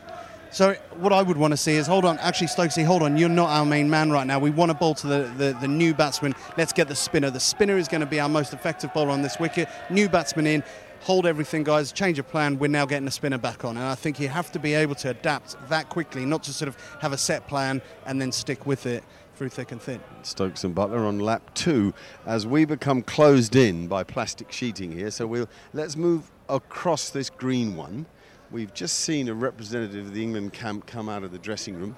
So 0.51 0.75
what 0.97 1.13
I 1.13 1.23
would 1.23 1.37
want 1.37 1.53
to 1.53 1.57
see 1.57 1.75
is, 1.75 1.87
hold 1.87 2.05
on, 2.05 2.19
actually 2.19 2.47
Stokesy, 2.47 2.85
hold 2.85 3.03
on, 3.03 3.17
you're 3.17 3.29
not 3.29 3.51
our 3.51 3.67
main 3.67 3.91
man 3.91 4.11
right 4.11 4.27
now. 4.27 4.39
We 4.39 4.51
want 4.51 4.71
to 4.71 4.77
bowl 4.77 4.95
to 4.95 5.07
the, 5.07 5.33
the, 5.37 5.57
the 5.61 5.69
new 5.69 5.93
batsman. 5.93 6.35
Let's 6.57 6.73
get 6.73 6.89
the 6.89 6.95
spinner. 6.95 7.31
The 7.31 7.41
spinner 7.41 7.77
is 7.77 7.89
going 7.89 8.01
to 8.01 8.07
be 8.07 8.21
our 8.21 8.29
most 8.29 8.55
effective 8.55 8.93
bowler 8.95 9.11
on 9.11 9.23
this 9.23 9.39
wicket. 9.39 9.69
New 9.91 10.09
batsman 10.09 10.47
in. 10.47 10.65
Hold 11.03 11.27
everything, 11.27 11.63
guys. 11.63 11.93
Change 11.93 12.19
of 12.19 12.27
plan. 12.29 12.59
We're 12.59 12.69
now 12.69 12.87
getting 12.87 13.05
the 13.05 13.11
spinner 13.11 13.39
back 13.39 13.65
on. 13.65 13.77
And 13.77 13.85
I 13.87 13.95
think 13.95 14.19
you 14.19 14.29
have 14.29 14.51
to 14.53 14.59
be 14.59 14.75
able 14.75 14.95
to 14.97 15.11
adapt 15.11 15.57
that 15.69 15.89
quickly, 15.89 16.25
not 16.25 16.43
to 16.45 16.53
sort 16.53 16.69
of 16.69 16.77
have 17.01 17.13
a 17.13 17.19
set 17.19 17.47
plan 17.47 17.83
and 18.07 18.21
then 18.21 18.33
stick 18.33 18.67
with 18.67 18.87
it 18.87 19.05
through 19.37 19.51
thick 19.51 19.71
and 19.73 19.83
thin. 19.83 20.01
Stokes 20.23 20.65
and 20.65 20.75
Buttler 20.75 21.07
on 21.07 21.19
lap 21.19 21.43
two 21.55 21.93
as 22.25 22.47
we 22.47 22.65
become 22.65 23.03
closed 23.03 23.55
in 23.55 23.87
by 23.87 24.03
plastic 24.03 24.51
sheeting 24.51 24.91
here. 24.91 25.11
So 25.11 25.27
we'll 25.27 25.49
let's 25.75 25.97
move 25.97 26.31
across 26.49 27.11
this 27.11 27.29
green 27.29 27.77
one. 27.77 28.07
We've 28.51 28.73
just 28.73 29.01
seen 29.01 29.29
a 29.29 29.35
representative 29.35 30.07
of 30.07 30.15
the 30.15 30.23
England 30.23 30.53
camp 30.53 30.87
come 30.87 31.09
out 31.09 31.25
of 31.25 31.33
the 31.33 31.39
dressing 31.39 31.75
room, 31.75 31.97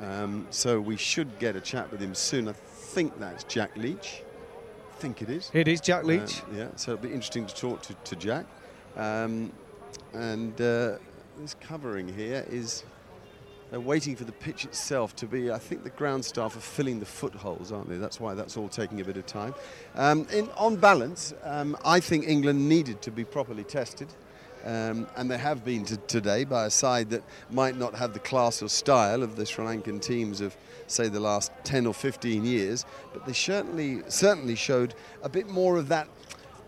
um, 0.00 0.46
so 0.50 0.80
we 0.80 0.96
should 0.96 1.38
get 1.38 1.56
a 1.56 1.60
chat 1.60 1.90
with 1.90 2.00
him 2.00 2.14
soon. 2.14 2.48
I 2.48 2.52
think 2.52 3.18
that's 3.18 3.42
Jack 3.44 3.76
Leach. 3.76 4.22
I 4.96 5.00
think 5.00 5.22
it 5.22 5.30
is. 5.30 5.50
It 5.52 5.66
is 5.66 5.80
Jack 5.80 6.04
Leach. 6.04 6.40
Uh, 6.40 6.56
yeah, 6.56 6.68
so 6.76 6.92
it'll 6.92 7.02
be 7.02 7.12
interesting 7.12 7.46
to 7.46 7.54
talk 7.54 7.82
to, 7.82 7.94
to 7.94 8.16
Jack. 8.16 8.46
Um, 8.96 9.52
and 10.12 10.60
uh, 10.60 10.98
this 11.40 11.54
covering 11.60 12.08
here 12.08 12.44
is 12.48 12.84
they're 13.70 13.80
waiting 13.80 14.16
for 14.16 14.24
the 14.24 14.32
pitch 14.32 14.64
itself 14.64 15.14
to 15.16 15.26
be. 15.26 15.50
I 15.50 15.58
think 15.58 15.84
the 15.84 15.90
ground 15.90 16.24
staff 16.24 16.56
are 16.56 16.60
filling 16.60 17.00
the 17.00 17.06
footholes, 17.06 17.70
aren't 17.70 17.88
they? 17.88 17.96
That's 17.96 18.18
why 18.18 18.34
that's 18.34 18.56
all 18.56 18.68
taking 18.68 19.00
a 19.00 19.04
bit 19.04 19.16
of 19.16 19.26
time. 19.26 19.54
Um, 19.94 20.26
in, 20.32 20.48
on 20.56 20.76
balance, 20.76 21.34
um, 21.42 21.76
I 21.84 22.00
think 22.00 22.26
England 22.26 22.68
needed 22.68 23.02
to 23.02 23.10
be 23.10 23.24
properly 23.24 23.64
tested. 23.64 24.08
Um, 24.64 25.06
and 25.16 25.30
they 25.30 25.38
have 25.38 25.64
been 25.64 25.84
to 25.86 25.96
today 25.96 26.44
by 26.44 26.66
a 26.66 26.70
side 26.70 27.10
that 27.10 27.22
might 27.50 27.76
not 27.76 27.94
have 27.94 28.12
the 28.12 28.18
class 28.18 28.62
or 28.62 28.68
style 28.68 29.22
of 29.22 29.36
the 29.36 29.46
Sri 29.46 29.64
Lankan 29.64 30.00
teams 30.00 30.40
of, 30.40 30.56
say, 30.86 31.08
the 31.08 31.20
last 31.20 31.52
10 31.64 31.86
or 31.86 31.94
15 31.94 32.44
years, 32.44 32.84
but 33.12 33.24
they 33.24 33.32
certainly 33.32 34.02
certainly 34.08 34.54
showed 34.54 34.94
a 35.22 35.28
bit 35.28 35.48
more 35.48 35.76
of 35.76 35.88
that. 35.88 36.08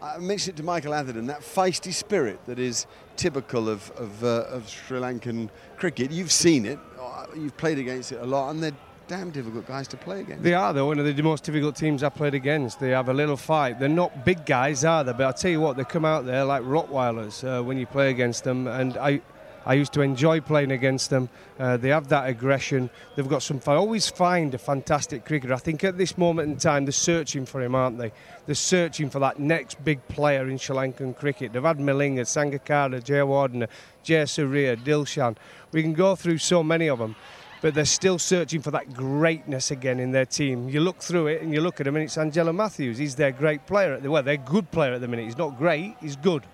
I 0.02 0.18
mentioned 0.18 0.54
it 0.54 0.62
to 0.62 0.62
Michael 0.62 0.94
Atherton, 0.94 1.26
that 1.26 1.40
feisty 1.40 1.92
spirit 1.92 2.38
that 2.46 2.58
is 2.58 2.86
typical 3.16 3.68
of, 3.68 3.90
of, 3.92 4.24
uh, 4.24 4.44
of 4.48 4.68
Sri 4.68 4.98
Lankan 4.98 5.50
cricket. 5.76 6.10
You've 6.10 6.32
seen 6.32 6.64
it, 6.64 6.78
uh, 6.98 7.26
you've 7.36 7.56
played 7.58 7.78
against 7.78 8.12
it 8.12 8.20
a 8.22 8.26
lot, 8.26 8.50
and 8.50 8.62
they're 8.62 8.72
damn 9.10 9.30
difficult 9.32 9.66
guys 9.66 9.88
to 9.88 9.96
play 9.96 10.20
against. 10.20 10.44
They 10.44 10.54
are. 10.54 10.72
They're 10.72 10.84
one 10.84 11.00
of 11.00 11.04
the 11.04 11.22
most 11.22 11.42
difficult 11.42 11.74
teams 11.74 12.04
I've 12.04 12.14
played 12.14 12.34
against. 12.34 12.78
They 12.78 12.90
have 12.90 13.08
a 13.08 13.12
little 13.12 13.36
fight. 13.36 13.80
They're 13.80 13.88
not 13.88 14.24
big 14.24 14.46
guys, 14.46 14.84
are 14.84 15.02
they? 15.02 15.12
But 15.12 15.26
I 15.26 15.32
tell 15.32 15.50
you 15.50 15.60
what, 15.60 15.76
they 15.76 15.82
come 15.82 16.04
out 16.04 16.26
there 16.26 16.44
like 16.44 16.62
Rottweilers 16.62 17.42
uh, 17.42 17.60
when 17.60 17.76
you 17.76 17.86
play 17.86 18.10
against 18.10 18.44
them. 18.44 18.68
And 18.68 18.96
I, 18.96 19.20
I 19.66 19.74
used 19.74 19.92
to 19.94 20.02
enjoy 20.02 20.40
playing 20.40 20.70
against 20.70 21.10
them. 21.10 21.28
Uh, 21.58 21.76
they 21.76 21.88
have 21.88 22.06
that 22.10 22.28
aggression. 22.28 22.88
They've 23.16 23.26
got 23.26 23.42
some. 23.42 23.60
I 23.66 23.74
always 23.74 24.08
find 24.08 24.54
a 24.54 24.58
fantastic 24.58 25.24
cricketer. 25.24 25.54
I 25.54 25.58
think 25.58 25.82
at 25.82 25.98
this 25.98 26.16
moment 26.16 26.48
in 26.48 26.56
time, 26.56 26.84
they're 26.84 26.92
searching 26.92 27.46
for 27.46 27.60
him, 27.60 27.74
aren't 27.74 27.98
they? 27.98 28.12
They're 28.46 28.54
searching 28.54 29.10
for 29.10 29.18
that 29.18 29.40
next 29.40 29.82
big 29.82 30.06
player 30.06 30.48
in 30.48 30.56
Sri 30.56 30.76
Lankan 30.76 31.16
cricket. 31.16 31.52
They've 31.52 31.64
had 31.64 31.78
Malinga, 31.78 32.20
Sangakkara, 32.20 33.02
Jayawardene, 33.02 33.66
Jayasuriya, 34.04 34.84
Dilshan. 34.84 35.36
We 35.72 35.82
can 35.82 35.94
go 35.94 36.14
through 36.14 36.38
so 36.38 36.62
many 36.62 36.88
of 36.88 37.00
them 37.00 37.16
but 37.60 37.74
they're 37.74 37.84
still 37.84 38.18
searching 38.18 38.62
for 38.62 38.70
that 38.70 38.94
greatness 38.94 39.70
again 39.70 40.00
in 40.00 40.12
their 40.12 40.26
team. 40.26 40.68
You 40.68 40.80
look 40.80 41.00
through 41.00 41.28
it 41.28 41.42
and 41.42 41.52
you 41.52 41.60
look 41.60 41.80
at 41.80 41.86
him, 41.86 41.96
and 41.96 42.04
it's 42.04 42.16
Angelo 42.16 42.52
Mathews. 42.52 42.98
He's 42.98 43.14
their 43.14 43.32
great 43.32 43.66
player 43.66 43.94
at 43.94 44.02
the 44.02 44.10
well, 44.10 44.22
they're 44.22 44.36
good 44.36 44.70
player 44.70 44.94
at 44.94 45.00
the 45.00 45.08
minute. 45.08 45.26
He's 45.26 45.38
not 45.38 45.58
great, 45.58 45.96
he's 46.00 46.16
good. 46.16 46.44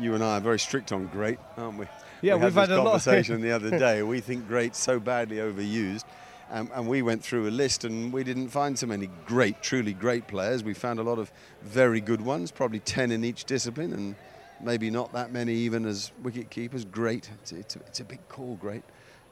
You 0.00 0.14
and 0.14 0.24
I 0.24 0.38
are 0.38 0.40
very 0.40 0.58
strict 0.58 0.92
on 0.92 1.06
great, 1.08 1.38
aren't 1.56 1.78
we? 1.78 1.86
Yeah, 2.22 2.36
we 2.36 2.44
we've 2.44 2.54
had, 2.54 2.70
had 2.70 2.78
a 2.78 2.82
lot. 2.82 3.02
conversation 3.02 3.40
the 3.40 3.52
other 3.52 3.70
day. 3.70 4.02
We 4.02 4.20
think 4.20 4.48
great's 4.48 4.78
so 4.78 4.98
badly 4.98 5.36
overused. 5.36 6.04
Um, 6.50 6.70
and 6.74 6.86
we 6.86 7.00
went 7.00 7.24
through 7.24 7.48
a 7.48 7.50
list 7.50 7.84
and 7.84 8.12
we 8.12 8.24
didn't 8.24 8.48
find 8.48 8.78
so 8.78 8.86
many 8.86 9.08
great, 9.24 9.62
truly 9.62 9.94
great 9.94 10.28
players. 10.28 10.62
We 10.62 10.74
found 10.74 10.98
a 10.98 11.02
lot 11.02 11.18
of 11.18 11.32
very 11.62 12.00
good 12.00 12.20
ones, 12.20 12.50
probably 12.50 12.80
10 12.80 13.10
in 13.10 13.24
each 13.24 13.44
discipline, 13.44 13.94
and 13.94 14.14
maybe 14.60 14.90
not 14.90 15.14
that 15.14 15.32
many 15.32 15.54
even 15.54 15.86
as 15.86 16.12
wicket 16.22 16.50
keepers. 16.50 16.84
Great. 16.84 17.30
It's, 17.40 17.52
it's, 17.52 17.76
a, 17.76 17.78
it's 17.80 18.00
a 18.00 18.04
big 18.04 18.20
call, 18.28 18.56
great. 18.56 18.82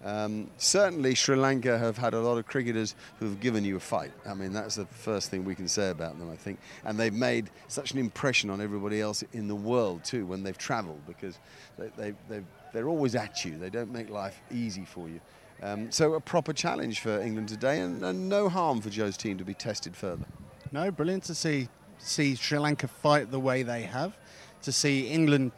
Um, 0.02 0.50
certainly, 0.56 1.14
Sri 1.14 1.36
Lanka 1.36 1.76
have 1.78 1.98
had 1.98 2.14
a 2.14 2.20
lot 2.20 2.38
of 2.38 2.46
cricketers 2.46 2.94
who 3.18 3.26
have 3.26 3.40
given 3.40 3.64
you 3.64 3.76
a 3.76 3.80
fight. 3.80 4.12
I 4.26 4.32
mean, 4.34 4.52
that's 4.52 4.76
the 4.76 4.86
first 4.86 5.30
thing 5.30 5.44
we 5.44 5.54
can 5.54 5.68
say 5.68 5.90
about 5.90 6.18
them, 6.18 6.30
I 6.30 6.36
think. 6.36 6.58
And 6.84 6.98
they've 6.98 7.12
made 7.12 7.50
such 7.68 7.92
an 7.92 7.98
impression 7.98 8.48
on 8.48 8.60
everybody 8.60 9.00
else 9.00 9.22
in 9.32 9.46
the 9.46 9.54
world, 9.54 10.02
too, 10.04 10.24
when 10.24 10.42
they've 10.42 10.56
travelled, 10.56 11.06
because 11.06 11.38
they, 11.78 12.14
they, 12.28 12.42
they're 12.72 12.88
always 12.88 13.14
at 13.14 13.44
you. 13.44 13.58
They 13.58 13.70
don't 13.70 13.92
make 13.92 14.08
life 14.08 14.40
easy 14.50 14.86
for 14.86 15.08
you. 15.08 15.20
Um, 15.62 15.92
so, 15.92 16.14
a 16.14 16.20
proper 16.20 16.54
challenge 16.54 17.00
for 17.00 17.20
England 17.20 17.50
today, 17.50 17.80
and, 17.80 18.02
and 18.02 18.28
no 18.28 18.48
harm 18.48 18.80
for 18.80 18.88
Joe's 18.88 19.18
team 19.18 19.36
to 19.36 19.44
be 19.44 19.52
tested 19.52 19.94
further. 19.94 20.24
No, 20.72 20.90
brilliant 20.90 21.24
to 21.24 21.34
see 21.34 21.68
see 22.02 22.34
Sri 22.34 22.58
Lanka 22.58 22.88
fight 22.88 23.30
the 23.30 23.40
way 23.40 23.62
they 23.62 23.82
have, 23.82 24.16
to 24.62 24.72
see 24.72 25.08
England 25.08 25.52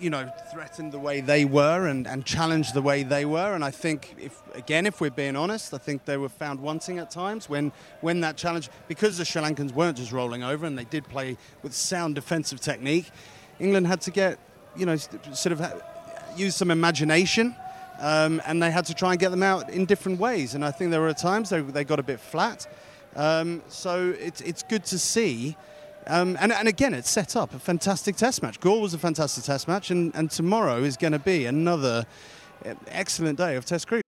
you 0.00 0.10
know, 0.10 0.30
threatened 0.52 0.92
the 0.92 0.98
way 0.98 1.20
they 1.20 1.44
were 1.44 1.86
and, 1.86 2.06
and 2.06 2.24
challenged 2.24 2.74
the 2.74 2.82
way 2.82 3.02
they 3.02 3.24
were. 3.24 3.54
And 3.54 3.64
I 3.64 3.70
think, 3.70 4.14
if 4.18 4.40
again, 4.54 4.86
if 4.86 5.00
we're 5.00 5.10
being 5.10 5.36
honest, 5.36 5.74
I 5.74 5.78
think 5.78 6.04
they 6.04 6.16
were 6.16 6.28
found 6.28 6.60
wanting 6.60 6.98
at 6.98 7.10
times 7.10 7.48
when, 7.48 7.72
when 8.00 8.20
that 8.20 8.36
challenge, 8.36 8.68
because 8.86 9.18
the 9.18 9.24
Sri 9.24 9.42
Lankans 9.42 9.72
weren't 9.72 9.96
just 9.96 10.12
rolling 10.12 10.42
over 10.42 10.66
and 10.66 10.78
they 10.78 10.84
did 10.84 11.08
play 11.08 11.36
with 11.62 11.74
sound 11.74 12.14
defensive 12.14 12.60
technique, 12.60 13.10
England 13.58 13.86
had 13.86 14.00
to 14.02 14.10
get, 14.10 14.38
you 14.76 14.86
know, 14.86 14.96
sort 14.96 15.52
of 15.52 15.82
use 16.36 16.54
some 16.54 16.70
imagination. 16.70 17.54
Um, 18.00 18.40
and 18.46 18.62
they 18.62 18.70
had 18.70 18.86
to 18.86 18.94
try 18.94 19.10
and 19.10 19.18
get 19.18 19.30
them 19.30 19.42
out 19.42 19.70
in 19.70 19.84
different 19.84 20.20
ways. 20.20 20.54
And 20.54 20.64
I 20.64 20.70
think 20.70 20.92
there 20.92 21.00
were 21.00 21.12
times 21.12 21.50
they, 21.50 21.60
they 21.60 21.82
got 21.82 21.98
a 21.98 22.04
bit 22.04 22.20
flat. 22.20 22.64
Um, 23.16 23.60
so 23.66 24.14
it's, 24.20 24.40
it's 24.42 24.62
good 24.62 24.84
to 24.86 24.98
see 25.00 25.56
um, 26.08 26.36
and, 26.40 26.52
and, 26.52 26.68
again, 26.68 26.94
it's 26.94 27.10
set 27.10 27.36
up 27.36 27.54
a 27.54 27.58
fantastic 27.58 28.16
test 28.16 28.42
match. 28.42 28.60
Galle 28.60 28.80
was 28.80 28.94
a 28.94 28.98
fantastic 28.98 29.44
test 29.44 29.68
match, 29.68 29.90
and, 29.90 30.14
and 30.14 30.30
tomorrow 30.30 30.82
is 30.82 30.96
going 30.96 31.12
to 31.12 31.18
be 31.18 31.46
another 31.46 32.06
uh, 32.64 32.74
excellent 32.88 33.38
day 33.38 33.56
of 33.56 33.64
test 33.64 33.86
cricket. 33.86 34.07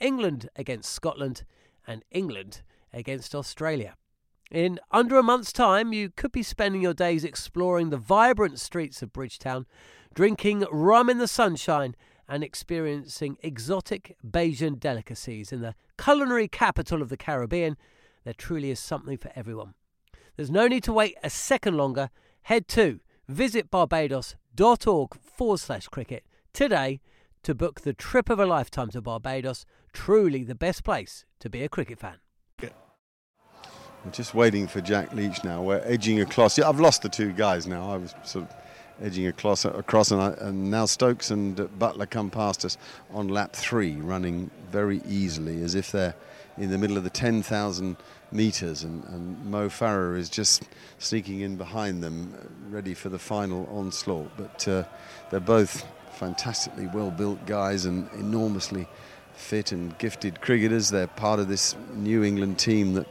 England 0.00 0.48
against 0.56 0.92
Scotland 0.92 1.44
and 1.86 2.04
England 2.10 2.62
against 2.92 3.34
Australia. 3.34 3.96
In 4.50 4.78
under 4.90 5.18
a 5.18 5.22
month's 5.22 5.52
time, 5.52 5.92
you 5.92 6.10
could 6.10 6.32
be 6.32 6.42
spending 6.42 6.82
your 6.82 6.94
days 6.94 7.24
exploring 7.24 7.90
the 7.90 7.96
vibrant 7.96 8.60
streets 8.60 9.02
of 9.02 9.12
Bridgetown, 9.12 9.66
drinking 10.14 10.64
rum 10.70 11.10
in 11.10 11.18
the 11.18 11.26
sunshine, 11.28 11.96
and 12.28 12.44
experiencing 12.44 13.36
exotic 13.42 14.16
Bajan 14.26 14.78
delicacies 14.78 15.52
in 15.52 15.60
the 15.60 15.74
culinary 15.98 16.48
capital 16.48 17.02
of 17.02 17.08
the 17.08 17.16
Caribbean. 17.16 17.76
There 18.24 18.34
truly 18.34 18.70
is 18.70 18.80
something 18.80 19.18
for 19.18 19.30
everyone. 19.34 19.74
There's 20.36 20.50
no 20.50 20.66
need 20.66 20.84
to 20.84 20.92
wait 20.92 21.16
a 21.22 21.30
second 21.30 21.76
longer. 21.76 22.10
Head 22.42 22.68
to 22.68 23.00
visitbarbados.org 23.30 25.14
forward 25.20 25.60
slash 25.60 25.88
cricket 25.88 26.24
today 26.52 27.00
to 27.44 27.54
book 27.54 27.82
the 27.82 27.92
trip 27.92 28.28
of 28.28 28.40
a 28.40 28.46
lifetime 28.46 28.90
to 28.90 29.00
Barbados. 29.00 29.64
Truly 29.92 30.42
the 30.42 30.54
best 30.54 30.82
place 30.82 31.24
to 31.40 31.48
be 31.48 31.62
a 31.62 31.68
cricket 31.68 31.98
fan. 31.98 32.16
We're 32.60 34.10
just 34.10 34.34
waiting 34.34 34.66
for 34.66 34.82
Jack 34.82 35.14
Leach 35.14 35.44
now. 35.44 35.62
We're 35.62 35.80
edging 35.84 36.20
across. 36.20 36.58
Yeah, 36.58 36.68
I've 36.68 36.80
lost 36.80 37.00
the 37.00 37.08
two 37.08 37.32
guys 37.32 37.66
now. 37.66 37.90
I 37.90 37.96
was 37.96 38.14
sort 38.22 38.44
of 38.44 38.54
edging 39.00 39.26
across, 39.26 39.64
across 39.64 40.10
and, 40.10 40.20
I, 40.20 40.32
and 40.40 40.70
now 40.70 40.84
Stokes 40.84 41.30
and 41.30 41.56
Buttler 41.56 42.08
come 42.08 42.28
past 42.28 42.66
us 42.66 42.76
on 43.14 43.28
lap 43.28 43.54
three, 43.54 43.96
running 43.96 44.50
very 44.70 45.00
easily 45.08 45.62
as 45.62 45.74
if 45.74 45.90
they're 45.90 46.14
in 46.58 46.70
the 46.70 46.76
middle 46.76 46.98
of 46.98 47.04
the 47.04 47.10
10,000 47.10 47.96
metres, 48.30 48.84
and, 48.84 49.04
and, 49.04 49.44
Mo 49.46 49.68
Farah 49.68 50.18
is 50.18 50.28
just 50.28 50.64
sneaking 50.98 51.40
in 51.40 51.56
behind 51.56 52.02
them, 52.02 52.34
ready 52.68 52.94
for 52.94 53.08
the 53.08 53.18
final 53.18 53.66
onslaught. 53.72 54.30
But 54.36 54.68
uh, 54.68 54.84
they're 55.30 55.40
both 55.40 55.84
fantastically 56.14 56.86
well 56.88 57.10
built 57.10 57.44
guys 57.46 57.84
and 57.84 58.08
enormously 58.14 58.86
fit 59.34 59.72
and 59.72 59.96
gifted 59.98 60.40
cricketers. 60.40 60.90
They're 60.90 61.06
part 61.06 61.40
of 61.40 61.48
this 61.48 61.76
New 61.92 62.24
England 62.24 62.58
team 62.58 62.94
that 62.94 63.06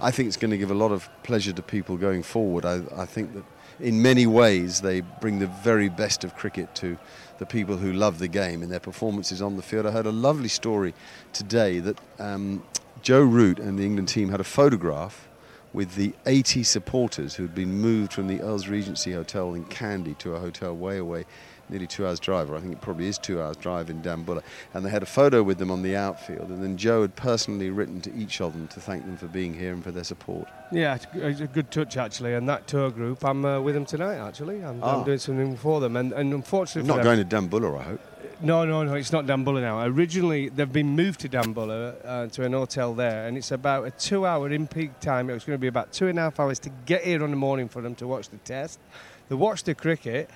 I 0.00 0.10
think 0.10 0.28
is 0.28 0.36
going 0.36 0.50
to 0.50 0.58
give 0.58 0.70
a 0.70 0.74
lot 0.74 0.92
of 0.92 1.08
pleasure 1.22 1.52
to 1.52 1.62
people 1.62 1.96
going 1.96 2.22
forward. 2.22 2.64
I, 2.64 2.82
I 2.96 3.06
think 3.06 3.34
that 3.34 3.44
in 3.80 4.02
many 4.02 4.26
ways 4.26 4.80
they 4.80 5.00
bring 5.00 5.38
the 5.38 5.46
very 5.46 5.88
best 5.88 6.24
of 6.24 6.36
cricket 6.36 6.74
to 6.76 6.98
the 7.38 7.46
people 7.46 7.76
who 7.76 7.92
love 7.92 8.18
the 8.18 8.28
game 8.28 8.62
in 8.62 8.68
their 8.68 8.80
performances 8.80 9.40
on 9.40 9.56
the 9.56 9.62
field. 9.62 9.86
I 9.86 9.92
heard 9.92 10.06
a 10.06 10.12
lovely 10.12 10.48
story 10.48 10.94
today 11.32 11.78
that 11.80 11.98
um, 12.18 12.64
Joe 13.02 13.22
Root 13.22 13.58
and 13.60 13.78
the 13.78 13.84
England 13.84 14.08
team 14.08 14.28
had 14.28 14.40
a 14.40 14.44
photograph 14.44 15.28
with 15.72 15.94
the 15.94 16.14
80 16.26 16.62
supporters 16.62 17.34
who 17.34 17.44
had 17.44 17.54
been 17.54 17.72
moved 17.72 18.12
from 18.12 18.26
the 18.26 18.40
Earls 18.40 18.68
Regency 18.68 19.12
Hotel 19.12 19.54
in 19.54 19.64
Kandy 19.66 20.16
to 20.18 20.34
a 20.34 20.40
hotel 20.40 20.74
way 20.74 20.98
away 20.98 21.24
nearly 21.70 21.86
two 21.86 22.06
hours 22.06 22.20
drive, 22.20 22.50
or 22.50 22.56
I 22.56 22.60
think 22.60 22.72
it 22.72 22.80
probably 22.80 23.06
is 23.06 23.18
two 23.18 23.40
hours 23.40 23.56
drive 23.56 23.90
in 23.90 24.02
Dambulla. 24.02 24.42
And 24.74 24.84
they 24.84 24.90
had 24.90 25.02
a 25.02 25.06
photo 25.06 25.42
with 25.42 25.58
them 25.58 25.70
on 25.70 25.82
the 25.82 25.96
outfield, 25.96 26.48
and 26.50 26.62
then 26.62 26.76
Joe 26.76 27.02
had 27.02 27.16
personally 27.16 27.70
written 27.70 28.00
to 28.02 28.14
each 28.14 28.40
of 28.40 28.52
them 28.52 28.68
to 28.68 28.80
thank 28.80 29.04
them 29.04 29.16
for 29.16 29.26
being 29.26 29.54
here 29.54 29.72
and 29.72 29.82
for 29.82 29.90
their 29.90 30.04
support. 30.04 30.48
Yeah, 30.70 30.98
it's 31.14 31.40
a 31.40 31.46
good 31.46 31.70
touch 31.70 31.96
actually. 31.96 32.34
And 32.34 32.48
that 32.48 32.66
tour 32.66 32.90
group, 32.90 33.24
I'm 33.24 33.44
uh, 33.44 33.60
with 33.60 33.74
them 33.74 33.86
tonight 33.86 34.16
actually. 34.16 34.62
I'm. 34.64 34.82
I'm, 34.82 35.04
doing 35.04 35.18
something 35.18 35.56
for 35.56 35.80
them, 35.80 35.96
and, 35.96 36.12
and 36.12 36.34
unfortunately, 36.34 36.88
not 36.88 37.02
going 37.02 37.18
to 37.18 37.24
Dambulla, 37.24 37.78
I 37.78 37.82
hope. 37.82 38.00
No, 38.40 38.64
no, 38.64 38.84
no, 38.84 38.94
it's 38.94 39.10
not 39.10 39.26
Dambulla 39.26 39.60
now. 39.60 39.84
Originally, 39.84 40.48
they've 40.48 40.72
been 40.72 40.94
moved 40.94 41.20
to 41.20 41.28
Dambulla 41.28 41.96
uh, 42.04 42.26
to 42.28 42.44
an 42.44 42.52
hotel 42.52 42.94
there, 42.94 43.26
and 43.26 43.36
it's 43.36 43.50
about 43.50 43.86
a 43.86 43.90
two 43.90 44.26
hour 44.26 44.48
in 44.50 44.68
peak 44.68 45.00
time. 45.00 45.28
It 45.28 45.34
was 45.34 45.44
going 45.44 45.56
to 45.56 45.60
be 45.60 45.66
about 45.66 45.92
two 45.92 46.06
and 46.06 46.18
a 46.18 46.22
half 46.22 46.38
hours 46.38 46.60
to 46.60 46.70
get 46.86 47.02
here 47.02 47.24
on 47.24 47.30
the 47.30 47.36
morning 47.36 47.68
for 47.68 47.82
them 47.82 47.96
to 47.96 48.06
watch 48.06 48.28
the 48.28 48.36
test. 48.38 48.78
They 49.28 49.34
watched 49.34 49.66
the 49.66 49.74
cricket, 49.74 50.30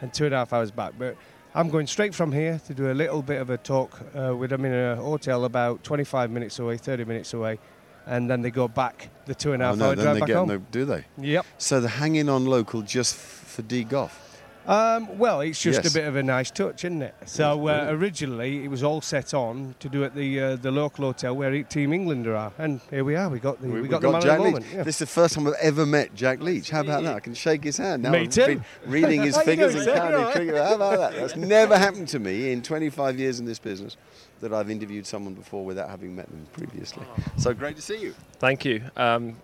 and 0.00 0.12
two 0.12 0.26
and 0.26 0.34
a 0.34 0.38
half 0.38 0.52
hours 0.52 0.70
back. 0.70 0.94
But 0.98 1.16
I'm 1.54 1.70
going 1.70 1.86
straight 1.86 2.14
from 2.14 2.32
here 2.32 2.60
to 2.66 2.74
do 2.74 2.90
a 2.90 2.94
little 2.94 3.22
bit 3.22 3.40
of 3.40 3.50
a 3.50 3.56
talk 3.56 4.00
uh, 4.14 4.36
with 4.36 4.50
them 4.50 4.64
in 4.64 4.72
a 4.72 4.96
hotel 4.96 5.44
about 5.44 5.82
25 5.84 6.30
minutes 6.30 6.58
away, 6.58 6.76
30 6.76 7.04
minutes 7.04 7.32
away. 7.34 7.58
And 8.06 8.30
then 8.30 8.42
they 8.42 8.50
go 8.50 8.68
back 8.68 9.08
the 9.24 9.34
two 9.34 9.52
and 9.52 9.62
a 9.62 9.66
half 9.66 9.74
oh, 9.74 9.78
no, 9.78 9.86
hour 9.86 9.96
drive 9.96 10.20
back 10.20 10.30
home. 10.30 10.48
No, 10.48 10.58
do 10.58 10.84
they? 10.84 11.04
Yep. 11.18 11.46
So 11.58 11.80
they're 11.80 11.88
hanging 11.88 12.28
on 12.28 12.44
local 12.44 12.82
just 12.82 13.16
for 13.16 13.62
D 13.62 13.84
Goff. 13.84 14.25
Um, 14.66 15.16
well, 15.16 15.42
it's 15.42 15.62
just 15.62 15.84
yes. 15.84 15.92
a 15.92 15.94
bit 15.94 16.08
of 16.08 16.16
a 16.16 16.22
nice 16.22 16.50
touch, 16.50 16.84
isn't 16.84 17.02
it? 17.02 17.14
So 17.24 17.68
uh, 17.68 17.86
originally 17.90 18.64
it 18.64 18.68
was 18.68 18.82
all 18.82 19.00
set 19.00 19.32
on 19.32 19.76
to 19.78 19.88
do 19.88 20.02
at 20.02 20.14
the 20.14 20.40
uh, 20.40 20.56
the 20.56 20.72
local 20.72 21.04
hotel 21.04 21.36
where 21.36 21.62
Team 21.62 21.92
England 21.92 22.26
are, 22.26 22.52
and 22.58 22.80
here 22.90 23.04
we 23.04 23.14
are. 23.14 23.28
We 23.28 23.38
got 23.38 23.60
the 23.60 23.68
we, 23.68 23.82
we 23.82 23.88
got, 23.88 24.02
got 24.02 24.22
Jack 24.22 24.40
Leach. 24.40 24.64
Yeah. 24.72 24.82
This 24.82 24.96
is 24.96 25.00
the 25.00 25.06
first 25.06 25.34
time 25.34 25.46
I've 25.46 25.54
ever 25.60 25.86
met 25.86 26.14
Jack 26.14 26.40
Leach. 26.40 26.70
How 26.70 26.80
about 26.80 27.04
that? 27.04 27.14
I 27.14 27.20
can 27.20 27.34
shake 27.34 27.62
his 27.62 27.76
hand. 27.76 28.02
Now 28.02 28.10
me 28.10 28.20
I've 28.20 28.30
too. 28.30 28.60
reading 28.86 29.22
his 29.22 29.38
figures 29.42 29.74
and 29.76 29.86
counting 29.86 30.32
cricket. 30.32 30.56
How 30.56 30.74
about 30.74 30.98
that? 30.98 31.20
That's 31.20 31.36
never 31.36 31.78
happened 31.78 32.08
to 32.08 32.18
me 32.18 32.50
in 32.50 32.62
25 32.62 33.18
years 33.18 33.38
in 33.38 33.46
this 33.46 33.60
business 33.60 33.96
that 34.40 34.52
I've 34.52 34.70
interviewed 34.70 35.06
someone 35.06 35.34
before 35.34 35.64
without 35.64 35.88
having 35.88 36.14
met 36.16 36.28
them 36.28 36.46
previously. 36.52 37.04
So 37.38 37.54
great 37.54 37.76
to 37.76 37.82
see 37.82 38.00
you. 38.00 38.14
Thank 38.38 38.64
you. 38.64 38.82
Um, 38.96 39.36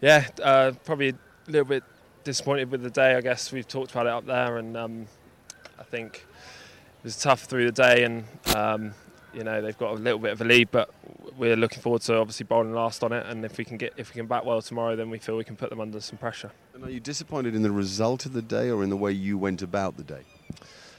yeah, 0.00 0.28
uh, 0.42 0.72
probably 0.84 1.08
a 1.08 1.16
little 1.48 1.64
bit 1.64 1.82
disappointed 2.24 2.70
with 2.70 2.82
the 2.82 2.90
day. 2.90 3.14
I 3.14 3.20
guess 3.20 3.52
we've 3.52 3.66
talked 3.66 3.90
about 3.90 4.06
it 4.06 4.12
up 4.12 4.26
there, 4.26 4.58
and 4.58 4.76
um, 4.76 5.06
I 5.78 5.82
think 5.82 6.24
it 6.98 7.04
was 7.04 7.16
tough 7.16 7.42
through 7.42 7.66
the 7.66 7.72
day, 7.72 8.04
and 8.04 8.24
um, 8.54 8.94
you 9.34 9.44
know 9.44 9.60
they've 9.60 9.78
got 9.78 9.92
a 9.92 9.94
little 9.94 10.18
bit 10.18 10.32
of 10.32 10.40
a 10.40 10.44
lead, 10.44 10.70
but 10.70 10.90
we're 11.36 11.56
looking 11.56 11.80
forward 11.80 12.02
to 12.02 12.16
obviously 12.16 12.44
bowling 12.44 12.72
last 12.72 13.02
on 13.02 13.12
it. 13.12 13.26
And 13.26 13.44
if 13.44 13.58
we 13.58 13.64
can 13.64 13.76
get 13.76 13.94
if 13.96 14.10
we 14.10 14.18
can 14.18 14.26
bat 14.26 14.44
well 14.44 14.62
tomorrow, 14.62 14.96
then 14.96 15.10
we 15.10 15.18
feel 15.18 15.36
we 15.36 15.44
can 15.44 15.56
put 15.56 15.70
them 15.70 15.80
under 15.80 16.00
some 16.00 16.18
pressure. 16.18 16.52
And 16.74 16.84
are 16.84 16.90
you 16.90 17.00
disappointed 17.00 17.54
in 17.54 17.62
the 17.62 17.72
result 17.72 18.26
of 18.26 18.32
the 18.32 18.42
day, 18.42 18.70
or 18.70 18.82
in 18.82 18.90
the 18.90 18.96
way 18.96 19.12
you 19.12 19.36
went 19.38 19.62
about 19.62 19.96
the 19.96 20.04
day? 20.04 20.22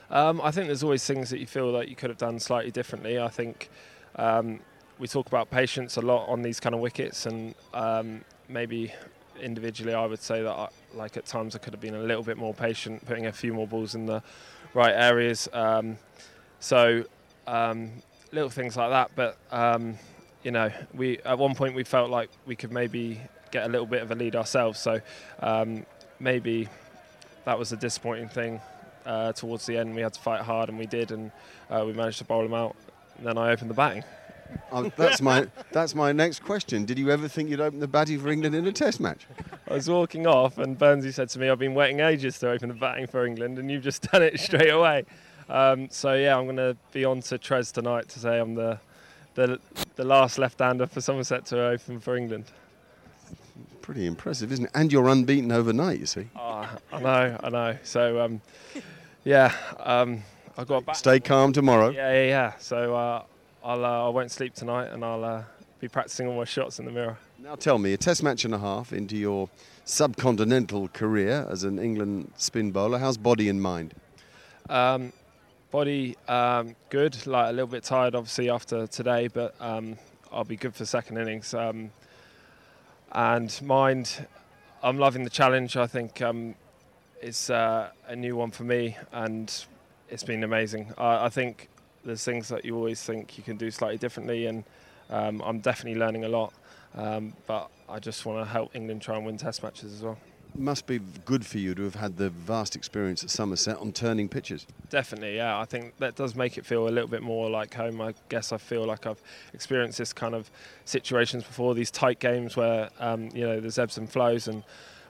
Um, 0.10 0.42
I 0.44 0.52
think 0.52 0.68
there's 0.68 0.84
always 0.84 1.06
things 1.06 1.30
that 1.32 1.40
you 1.40 1.48
feel 1.48 1.72
like 1.72 1.90
you 1.90 1.96
could 1.96 2.10
have 2.10 2.20
done 2.20 2.40
slightly 2.40 2.70
differently. 2.70 3.20
I 3.20 3.30
think 3.30 3.70
um, 4.16 4.60
we 5.00 5.08
talk 5.08 5.28
about 5.28 5.50
patience 5.50 5.98
a 5.98 6.02
lot 6.02 6.28
on 6.28 6.42
these 6.44 6.60
kind 6.60 6.76
of 6.76 6.82
wickets, 6.82 7.26
and 7.26 7.56
um, 7.74 8.24
maybe 8.48 8.94
individually, 9.42 9.94
I 9.94 10.06
would 10.06 10.22
say 10.22 10.42
that 10.42 10.52
I, 10.52 10.70
like 10.94 11.18
at 11.18 11.26
times 11.26 11.56
I 11.56 11.60
could 11.60 11.74
have 11.74 11.82
been 11.82 11.96
a 11.96 12.02
little 12.02 12.24
bit 12.24 12.38
more 12.38 12.54
patient, 12.54 13.06
putting 13.06 13.26
a 13.26 13.32
few 13.32 13.54
more 13.54 13.68
balls 13.68 13.96
in 13.96 14.06
the 14.06 14.22
right 14.74 14.94
areas. 14.94 15.48
Um, 15.54 15.98
so 16.60 17.04
um, 17.48 17.92
little 18.32 18.50
things 18.50 18.76
like 18.78 18.90
that. 18.90 19.12
But 19.16 19.38
um, 19.52 19.96
you 20.44 20.52
know, 20.52 20.72
we 20.94 21.20
at 21.20 21.38
one 21.38 21.56
point 21.56 21.76
we 21.76 21.84
felt 21.84 22.10
like 22.10 22.30
we 22.46 22.56
could 22.56 22.72
maybe 22.72 23.22
get 23.52 23.66
a 23.66 23.70
little 23.70 23.88
bit 23.88 24.02
of 24.02 24.12
a 24.12 24.16
lead 24.16 24.36
ourselves. 24.36 24.80
So 24.80 25.00
um, 25.40 25.86
maybe 26.20 26.68
that 27.46 27.58
was 27.58 27.72
a 27.72 27.78
disappointing 27.78 28.30
thing. 28.30 28.62
Uh, 29.06 29.34
towards 29.34 29.66
the 29.66 29.78
end, 29.78 29.94
we 29.94 30.02
had 30.02 30.14
to 30.14 30.20
fight 30.20 30.42
hard, 30.42 30.70
and 30.70 30.80
we 30.80 30.86
did, 30.86 31.12
and 31.12 31.30
uh, 31.70 31.84
we 31.86 31.92
managed 31.92 32.20
to 32.20 32.24
bowl 32.24 32.42
them 32.42 32.54
out. 32.54 32.76
And 33.18 33.28
then 33.28 33.38
I 33.38 33.52
opened 33.52 33.70
the 33.70 33.76
batting. 33.76 34.04
Oh, 34.72 34.92
that's 34.96 35.22
my 35.22 35.48
that's 35.72 35.96
my 35.96 36.12
next 36.12 36.44
question. 36.44 36.86
Did 36.86 36.98
you 37.00 37.10
ever 37.12 37.28
think 37.28 37.50
you'd 37.50 37.62
open 37.62 37.80
the 37.80 37.88
batting 37.88 38.20
for 38.20 38.30
England 38.30 38.56
in 38.56 38.66
a 38.66 38.72
Test 38.72 39.00
match? 39.00 39.28
I 39.70 39.76
was 39.76 39.90
walking 39.90 40.28
off, 40.28 40.58
and 40.58 40.78
Burnsy 40.78 41.14
said 41.14 41.30
to 41.30 41.40
me, 41.40 41.50
"I've 41.50 41.60
been 41.60 41.74
waiting 41.74 42.00
ages 42.00 42.40
to 42.40 42.50
open 42.50 42.70
the 42.70 42.76
batting 42.76 43.08
for 43.08 43.26
England, 43.26 43.60
and 43.60 43.70
you've 43.70 43.84
just 43.84 44.02
done 44.12 44.24
it 44.24 44.40
straight 44.40 44.70
away." 44.70 45.06
Um, 45.50 45.90
so 45.90 46.14
yeah, 46.14 46.38
I'm 46.38 46.46
going 46.46 46.58
to 46.58 46.78
be 46.92 47.06
on 47.06 47.22
to 47.22 47.38
Trez 47.38 47.72
tonight 47.72 48.10
to 48.10 48.20
say 48.20 48.40
I'm 48.40 48.56
the 48.56 48.80
the, 49.36 49.60
the 49.96 50.04
last 50.04 50.38
left-hander 50.38 50.88
for 50.88 51.02
Somerset 51.02 51.46
to 51.48 51.60
open 51.60 52.00
for 52.00 52.16
England. 52.16 52.46
Pretty 53.82 54.06
impressive, 54.06 54.52
isn't 54.52 54.66
it? 54.66 54.72
And 54.76 54.92
you're 54.92 55.10
unbeaten 55.10 55.52
overnight, 55.52 56.00
you 56.00 56.06
see. 56.06 56.30
Oh, 56.36 56.70
I 56.92 57.00
know, 57.00 57.38
I 57.44 57.50
know. 57.50 57.78
So 57.84 58.22
um, 58.22 58.42
yeah, 59.24 59.54
um, 59.80 60.24
I've 60.58 60.68
got. 60.68 60.96
Stay 60.96 61.20
calm 61.20 61.52
tomorrow. 61.52 61.90
Yeah, 61.90 62.14
yeah, 62.14 62.26
yeah. 62.28 62.54
So 62.60 62.96
uh, 62.96 63.24
I'll 63.64 63.86
uh, 63.86 64.06
I 64.06 64.10
won't 64.10 64.32
sleep 64.32 64.54
tonight, 64.54 64.92
and 64.92 65.04
I'll 65.04 65.24
uh, 65.24 65.44
be 65.80 65.88
practicing 65.88 66.28
all 66.28 66.36
my 66.36 66.46
shots 66.46 66.80
in 66.80 66.86
the 66.86 66.92
mirror. 66.92 67.18
Now 67.40 67.56
tell 67.56 67.78
me, 67.78 67.94
a 67.94 67.98
Test 67.98 68.24
match 68.24 68.46
and 68.46 68.54
a 68.54 68.60
half 68.60 68.94
into 68.94 69.18
your 69.18 69.50
subcontinental 69.86 70.92
career 70.94 71.48
as 71.50 71.64
an 71.64 71.80
England 71.80 72.32
spin 72.38 72.72
bowler. 72.72 73.00
How's 73.00 73.18
body 73.18 73.50
and 73.50 73.62
mind? 73.62 73.94
Um, 74.70 75.14
Body 75.74 76.16
um, 76.28 76.76
good, 76.92 77.26
like 77.26 77.50
a 77.50 77.52
little 77.52 77.66
bit 77.66 77.84
tired 77.84 78.14
obviously 78.14 78.48
after 78.48 78.86
today, 78.86 79.28
but 79.28 79.56
um, 79.60 79.98
I'll 80.32 80.44
be 80.44 80.56
good 80.56 80.76
for 80.76 80.86
second 80.86 81.18
innings. 81.18 81.52
Um, 81.56 81.90
and 83.12 83.60
mind, 83.60 84.28
I'm 84.84 85.00
loving 85.00 85.24
the 85.24 85.32
challenge. 85.32 85.76
I 85.76 85.88
think 85.88 86.22
um, 86.22 86.54
it's 87.24 87.50
uh, 87.50 87.90
a 88.06 88.16
new 88.16 88.36
one 88.36 88.52
for 88.52 88.66
me, 88.66 88.98
and 89.12 89.52
it's 90.12 90.24
been 90.24 90.44
amazing. 90.44 90.94
I, 90.96 91.26
I, 91.26 91.30
think 91.30 91.70
there's 92.06 92.24
things 92.24 92.48
that 92.50 92.66
you 92.66 92.76
always 92.76 93.02
think 93.02 93.38
you 93.38 93.44
can 93.44 93.58
do 93.58 93.72
slightly 93.72 93.98
differently, 93.98 94.46
and 94.48 94.64
um, 95.10 95.42
I'm 95.44 95.60
definitely 95.60 96.00
learning 96.00 96.26
a 96.26 96.30
lot. 96.30 96.54
Um, 96.96 97.34
but 97.48 97.70
I 97.90 98.00
just 98.00 98.26
want 98.26 98.46
to 98.46 98.52
help 98.52 98.76
England 98.76 99.02
try 99.02 99.16
and 99.16 99.26
win 99.26 99.38
Test 99.38 99.64
matches 99.64 99.94
as 99.94 100.02
well. 100.02 100.18
It 100.54 100.60
Must 100.60 100.86
be 100.86 101.00
good 101.26 101.44
for 101.44 101.58
you 101.58 101.74
to 101.74 101.84
have 101.84 101.96
had 101.96 102.18
the 102.18 102.30
vast 102.30 102.76
experience 102.76 103.24
at 103.24 103.32
Somerset 103.32 103.78
on 103.78 103.92
turning 103.92 104.30
pitches. 104.30 104.68
Definitely, 104.90 105.38
yeah. 105.38 105.60
I 105.60 105.66
think 105.66 105.98
that 105.98 106.16
does 106.16 106.36
make 106.36 106.60
it 106.60 106.66
feel 106.66 106.88
a 106.88 106.92
little 106.92 107.10
bit 107.10 107.24
more 107.24 107.50
like 107.50 107.74
home. 107.74 108.00
I 108.00 108.14
guess 108.30 108.52
I 108.52 108.58
feel 108.58 108.86
like 108.86 109.08
I've 109.08 109.22
experienced 109.54 109.98
this 109.98 110.14
kind 110.14 110.36
of 110.36 110.52
situations 110.86 111.44
before, 111.44 111.74
these 111.74 111.90
tight 111.90 112.20
games 112.20 112.56
where 112.56 112.90
um, 113.00 113.30
you 113.34 113.42
know 113.42 113.60
there's 113.60 113.80
ebbs 113.80 113.98
and 113.98 114.08
flows 114.08 114.48
and 114.48 114.64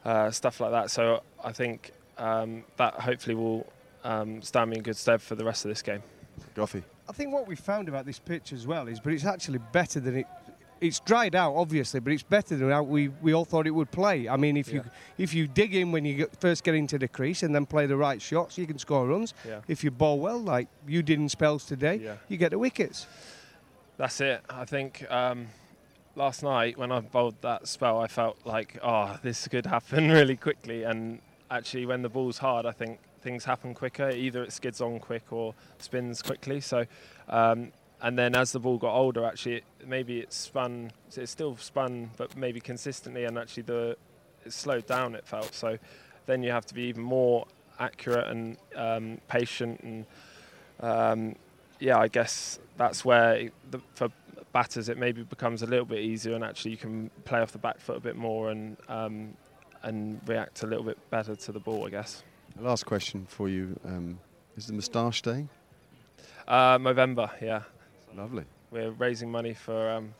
uh, 0.05 0.31
stuff 0.31 0.61
like 0.61 0.71
that. 0.71 0.89
So 0.89 1.23
I 1.43 1.51
think 1.51 1.91
um, 2.17 2.63
that 2.77 2.93
hopefully 2.93 3.35
will 3.35 3.67
um, 4.05 4.41
stand 4.41 4.69
me 4.69 4.77
in 4.77 4.83
good 4.83 4.97
stead 4.97 5.21
for 5.21 5.35
the 5.35 5.43
rest 5.43 5.65
of 5.65 5.69
this 5.69 5.81
game. 5.81 6.03
Goughie. 6.55 6.83
I 7.07 7.11
think 7.11 7.33
what 7.33 7.47
we 7.47 7.55
found 7.55 7.89
about 7.89 8.05
this 8.05 8.19
pitch 8.19 8.53
as 8.53 8.65
well 8.65 8.87
is, 8.87 8.99
but 8.99 9.13
it's 9.13 9.25
actually 9.25 9.59
better 9.71 9.99
than 9.99 10.17
it. 10.17 10.27
It's 10.79 10.99
dried 10.99 11.33
out, 11.33 11.55
obviously, 11.55 12.01
but 12.01 12.11
it's 12.11 12.23
better 12.23 12.57
than 12.57 12.69
how 12.69 12.83
we, 12.83 13.07
we 13.07 13.33
all 13.33 13.45
thought 13.45 13.67
it 13.67 13.71
would 13.71 13.91
play. 13.91 14.27
I 14.27 14.35
mean, 14.35 14.57
if 14.57 14.67
yeah. 14.67 14.75
you 14.75 14.83
if 15.17 15.33
you 15.33 15.47
dig 15.47 15.75
in 15.75 15.91
when 15.91 16.03
you 16.03 16.15
get, 16.15 16.41
first 16.41 16.63
get 16.63 16.75
into 16.75 16.97
the 16.97 17.07
crease 17.07 17.43
and 17.43 17.55
then 17.55 17.65
play 17.65 17.85
the 17.85 17.95
right 17.95 18.21
shots, 18.21 18.57
you 18.57 18.67
can 18.67 18.77
score 18.77 19.07
runs. 19.07 19.33
Yeah. 19.47 19.61
If 19.67 19.83
you 19.83 19.91
ball 19.91 20.19
well, 20.19 20.39
like 20.39 20.67
you 20.87 21.01
did 21.01 21.19
in 21.19 21.29
spells 21.29 21.65
today, 21.65 21.95
yeah. 21.95 22.15
you 22.27 22.37
get 22.37 22.51
the 22.51 22.59
wickets. 22.59 23.07
That's 23.97 24.19
it. 24.19 24.41
I 24.49 24.65
think 24.65 25.09
um, 25.11 25.47
last 26.15 26.43
night 26.43 26.77
when 26.77 26.91
I 26.91 26.99
bowled 26.99 27.41
that 27.41 27.67
spell, 27.67 27.99
I 27.99 28.07
felt 28.07 28.37
like, 28.45 28.77
oh, 28.83 29.17
this 29.23 29.47
could 29.47 29.65
happen 29.65 30.11
really 30.19 30.35
quickly. 30.35 30.83
And 30.83 31.19
actually, 31.49 31.85
when 31.85 32.01
the 32.01 32.09
ball's 32.09 32.39
hard, 32.39 32.65
I 32.65 32.71
think 32.71 32.99
things 33.23 33.45
happen 33.45 33.73
quicker. 33.73 34.09
Either 34.09 34.43
it 34.43 34.53
skids 34.53 34.81
on 34.81 34.99
quick 34.99 35.31
or 35.31 35.55
spins 35.79 36.21
quickly. 36.21 36.59
So, 36.59 36.85
um, 37.29 37.71
and 38.01 38.19
then 38.19 38.35
as 38.35 38.51
the 38.51 38.59
ball 38.59 38.77
got 38.77 38.93
older, 38.93 39.25
actually, 39.25 39.55
it, 39.55 39.63
maybe 39.87 40.19
it 40.19 40.33
spun. 40.33 40.91
It 41.15 41.29
still 41.29 41.55
spun, 41.57 42.11
but 42.17 42.35
maybe 42.35 42.59
consistently, 42.59 43.23
and 43.23 43.37
actually 43.37 43.63
the 43.63 43.97
it 44.45 44.53
slowed 44.53 44.85
down. 44.85 45.15
It 45.15 45.25
felt 45.25 45.53
so. 45.53 45.77
Then 46.25 46.43
you 46.43 46.51
have 46.51 46.65
to 46.67 46.73
be 46.73 46.83
even 46.83 47.03
more 47.03 47.47
accurate 47.79 48.27
and 48.27 48.57
um, 48.75 49.19
patient, 49.27 49.79
and 49.81 50.05
um, 50.81 51.35
yeah, 51.79 51.97
I 51.97 52.07
guess 52.09 52.59
that's 52.77 53.05
where 53.05 53.49
the, 53.71 53.79
for 53.95 54.09
batters 54.51 54.87
it 54.87 54.97
maybe 54.97 55.23
becomes 55.23 55.63
a 55.63 55.65
little 55.65 55.85
bit 55.85 55.99
easier, 55.99 56.35
and 56.35 56.43
actually 56.43 56.71
you 56.71 56.77
can 56.77 57.09
play 57.25 57.39
off 57.39 57.51
the 57.53 57.57
back 57.57 57.79
foot 57.79 57.97
a 57.97 58.01
bit 58.01 58.15
more 58.15 58.51
and 58.51 58.77
um, 58.89 59.33
and 59.81 60.19
react 60.27 60.63
a 60.63 60.67
little 60.67 60.83
bit 60.83 60.97
better 61.09 61.35
to 61.35 61.51
the 61.51 61.59
ball, 61.59 61.85
I 61.85 61.89
guess. 61.89 62.23
Last 62.59 62.85
question 62.85 63.25
for 63.27 63.49
you: 63.49 63.79
um, 63.85 64.19
Is 64.55 64.67
the 64.67 64.73
moustache 64.73 65.21
day? 65.21 65.47
Uh, 66.47 66.77
November, 66.79 67.31
yeah. 67.41 67.63
Lovely. 68.15 68.45
We're 68.71 68.91
raising 68.91 69.31
money 69.31 69.53
for 69.53 69.89
um, 69.89 70.13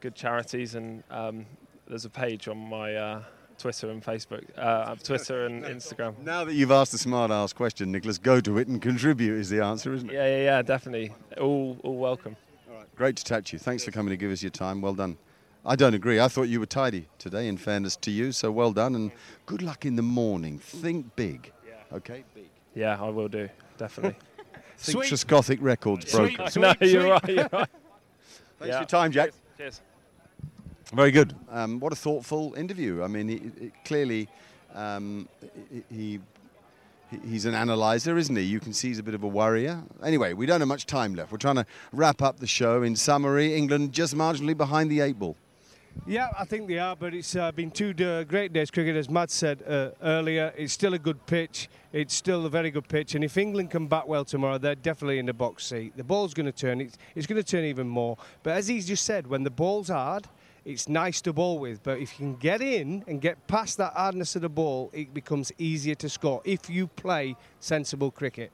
good 0.00 0.14
charities, 0.14 0.74
and 0.74 1.02
um, 1.10 1.46
there's 1.88 2.04
a 2.04 2.10
page 2.10 2.46
on 2.48 2.56
my 2.56 2.94
uh, 2.94 3.22
Twitter 3.58 3.90
and 3.90 4.02
Facebook, 4.02 4.44
uh, 4.56 4.94
Twitter 4.96 5.46
and 5.46 5.64
Instagram. 5.76 6.18
Now 6.24 6.44
that 6.44 6.54
you've 6.54 6.70
asked 6.70 6.92
the 6.92 6.98
smart 6.98 7.30
ass 7.30 7.52
question, 7.52 7.92
Nicholas, 7.92 8.18
go 8.18 8.40
to 8.40 8.58
it 8.58 8.68
and 8.68 8.80
contribute 8.80 9.38
is 9.38 9.50
the 9.50 9.62
answer, 9.62 9.92
isn't 9.92 10.08
it? 10.10 10.14
Yeah, 10.14 10.26
yeah, 10.26 10.44
yeah, 10.44 10.62
definitely. 10.62 11.12
All, 11.38 11.78
all 11.82 11.96
welcome. 11.96 12.36
All 12.70 12.76
right. 12.78 12.96
Great 12.96 13.16
to 13.16 13.24
chat 13.24 13.46
to 13.46 13.52
you. 13.54 13.58
Thanks 13.58 13.84
for 13.84 13.90
coming 13.90 14.10
to 14.10 14.16
give 14.16 14.30
us 14.30 14.42
your 14.42 14.50
time. 14.50 14.80
Well 14.80 14.94
done. 14.94 15.18
I 15.64 15.76
don't 15.76 15.94
agree. 15.94 16.18
I 16.18 16.28
thought 16.28 16.44
you 16.44 16.58
were 16.58 16.66
tidy 16.66 17.06
today, 17.18 17.46
in 17.46 17.56
fairness 17.56 17.96
to 17.96 18.10
you. 18.10 18.32
So 18.32 18.50
well 18.50 18.72
done 18.72 18.94
and 18.94 19.12
good 19.46 19.62
luck 19.62 19.84
in 19.84 19.96
the 19.96 20.02
morning. 20.02 20.58
Think 20.58 21.14
big. 21.16 21.52
Yeah. 21.66 21.96
Okay? 21.96 22.24
Big. 22.34 22.48
Yeah, 22.74 23.00
I 23.00 23.08
will 23.10 23.28
do. 23.28 23.48
Definitely. 23.76 24.16
Think 24.78 25.26
Gothic 25.26 25.58
Records 25.60 26.10
broken. 26.10 26.48
Sweet, 26.48 26.62
no, 26.80 26.86
you're 26.86 27.10
right. 27.10 27.28
You're 27.28 27.48
right. 27.52 27.68
Thanks 28.58 28.68
yeah. 28.68 28.72
for 28.72 28.80
your 28.80 28.86
time, 28.86 29.12
Jack. 29.12 29.30
Cheers. 29.58 29.80
Very 30.92 31.10
good. 31.10 31.34
Um, 31.50 31.78
what 31.80 31.92
a 31.92 31.96
thoughtful 31.96 32.54
interview. 32.54 33.02
I 33.02 33.06
mean, 33.06 33.28
he, 33.28 33.72
clearly 33.84 34.28
um, 34.74 35.28
he 35.90 36.20
he's 37.26 37.44
an 37.44 37.54
analyzer, 37.54 38.16
isn't 38.16 38.34
he? 38.34 38.42
You 38.42 38.60
can 38.60 38.72
see 38.72 38.88
he's 38.88 38.98
a 38.98 39.02
bit 39.02 39.14
of 39.14 39.22
a 39.22 39.28
worrier. 39.28 39.82
Anyway, 40.02 40.32
we 40.32 40.46
don't 40.46 40.60
have 40.60 40.68
much 40.68 40.86
time 40.86 41.14
left. 41.14 41.30
We're 41.30 41.38
trying 41.38 41.56
to 41.56 41.66
wrap 41.92 42.22
up 42.22 42.40
the 42.40 42.46
show. 42.46 42.82
In 42.82 42.96
summary, 42.96 43.54
England 43.54 43.92
just 43.92 44.14
marginally 44.14 44.56
behind 44.56 44.90
the 44.90 45.00
eight 45.00 45.18
ball. 45.18 45.36
Yeah, 46.06 46.28
I 46.38 46.44
think 46.44 46.66
they 46.66 46.78
are, 46.78 46.96
but 46.96 47.14
it's 47.14 47.36
uh, 47.36 47.52
been 47.52 47.70
two 47.70 47.94
uh, 48.04 48.24
great 48.24 48.52
days 48.52 48.70
cricket, 48.70 48.96
as 48.96 49.08
Matt 49.08 49.30
said 49.30 49.62
uh, 49.66 49.90
earlier. 50.02 50.52
It's 50.56 50.72
still 50.72 50.94
a 50.94 50.98
good 50.98 51.24
pitch. 51.26 51.68
It's 51.92 52.14
still 52.14 52.46
a 52.46 52.50
very 52.50 52.70
good 52.70 52.88
pitch, 52.88 53.14
and 53.14 53.22
if 53.22 53.36
England 53.36 53.70
can 53.70 53.86
bat 53.86 54.08
well 54.08 54.24
tomorrow, 54.24 54.58
they're 54.58 54.74
definitely 54.74 55.18
in 55.18 55.26
the 55.26 55.32
box 55.32 55.66
seat. 55.66 55.96
The 55.96 56.04
ball's 56.04 56.34
going 56.34 56.46
to 56.46 56.52
turn. 56.52 56.80
It's, 56.80 56.96
it's 57.14 57.26
going 57.26 57.42
to 57.42 57.46
turn 57.46 57.64
even 57.64 57.88
more. 57.88 58.16
But 58.42 58.56
as 58.56 58.68
he's 58.68 58.86
just 58.86 59.04
said, 59.04 59.26
when 59.26 59.42
the 59.42 59.50
ball's 59.50 59.88
hard, 59.88 60.26
it's 60.64 60.88
nice 60.88 61.20
to 61.22 61.32
bowl 61.32 61.58
with. 61.58 61.82
But 61.82 61.98
if 61.98 62.18
you 62.18 62.26
can 62.26 62.36
get 62.36 62.60
in 62.60 63.04
and 63.06 63.20
get 63.20 63.46
past 63.46 63.76
that 63.78 63.92
hardness 63.92 64.36
of 64.36 64.42
the 64.42 64.48
ball, 64.48 64.90
it 64.92 65.12
becomes 65.12 65.52
easier 65.58 65.94
to 65.96 66.08
score 66.08 66.40
if 66.44 66.70
you 66.70 66.86
play 66.86 67.36
sensible 67.60 68.10
cricket. 68.10 68.50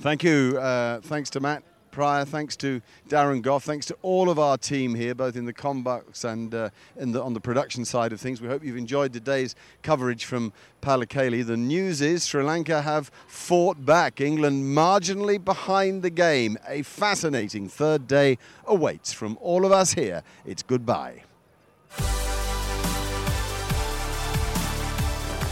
Thank 0.00 0.22
you. 0.22 0.58
Uh, 0.58 1.00
thanks 1.00 1.30
to 1.30 1.40
Matt. 1.40 1.62
Prior. 1.90 2.24
Thanks 2.24 2.56
to 2.56 2.80
Darren 3.08 3.42
Gough, 3.42 3.64
Thanks 3.64 3.86
to 3.86 3.96
all 4.02 4.30
of 4.30 4.38
our 4.38 4.56
team 4.56 4.94
here, 4.94 5.14
both 5.14 5.36
in 5.36 5.44
the 5.44 5.52
combox 5.52 6.24
and 6.24 6.54
uh, 6.54 6.70
in 6.96 7.12
the, 7.12 7.22
on 7.22 7.34
the 7.34 7.40
production 7.40 7.84
side 7.84 8.12
of 8.12 8.20
things. 8.20 8.40
We 8.40 8.48
hope 8.48 8.64
you've 8.64 8.76
enjoyed 8.76 9.12
today's 9.12 9.54
coverage 9.82 10.24
from 10.24 10.52
Pallekele. 10.82 11.44
The 11.46 11.56
news 11.56 12.00
is 12.00 12.24
Sri 12.26 12.42
Lanka 12.42 12.82
have 12.82 13.10
fought 13.26 13.84
back. 13.84 14.20
England 14.20 14.76
marginally 14.76 15.42
behind 15.42 16.02
the 16.02 16.10
game. 16.10 16.56
A 16.66 16.82
fascinating 16.82 17.68
third 17.68 18.06
day 18.06 18.38
awaits 18.66 19.12
from 19.12 19.38
all 19.40 19.64
of 19.64 19.72
us 19.72 19.92
here. 19.92 20.22
It's 20.44 20.62
goodbye. 20.62 21.22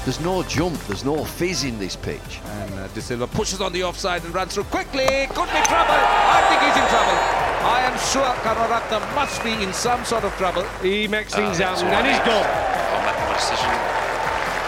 There's 0.07 0.21
no 0.21 0.45
jump, 0.45 0.79
there's 0.87 1.05
no 1.05 1.25
fizz 1.25 1.65
in 1.65 1.81
this 1.81 1.97
pitch. 1.97 2.39
And 2.45 2.75
uh, 2.75 2.87
De 2.95 3.01
Silva 3.03 3.27
pushes 3.27 3.61
on 3.61 3.73
the 3.73 3.83
offside 3.83 4.25
and 4.25 4.33
runs 4.33 4.55
through 4.55 4.71
quickly. 4.71 5.03
Could 5.03 5.51
be 5.51 5.63
trouble. 5.67 5.99
I 5.99 6.47
think 6.47 6.63
he's 6.63 6.79
in 6.79 6.87
trouble. 6.95 7.19
I 7.67 7.83
am 7.83 7.99
sure 7.99 8.31
Karunaratne 8.47 9.03
must 9.17 9.43
be 9.43 9.61
in 9.61 9.73
some 9.73 10.05
sort 10.05 10.23
of 10.23 10.33
trouble. 10.37 10.63
He 10.81 11.09
makes 11.09 11.35
things 11.35 11.59
uh, 11.59 11.75
happen 11.75 11.89
and 11.89 12.07
he's 12.07 12.23
gone. 12.23 12.47
I'll 12.47 13.03
make 13.03 13.19
my 13.19 13.35
decision. 13.35 13.97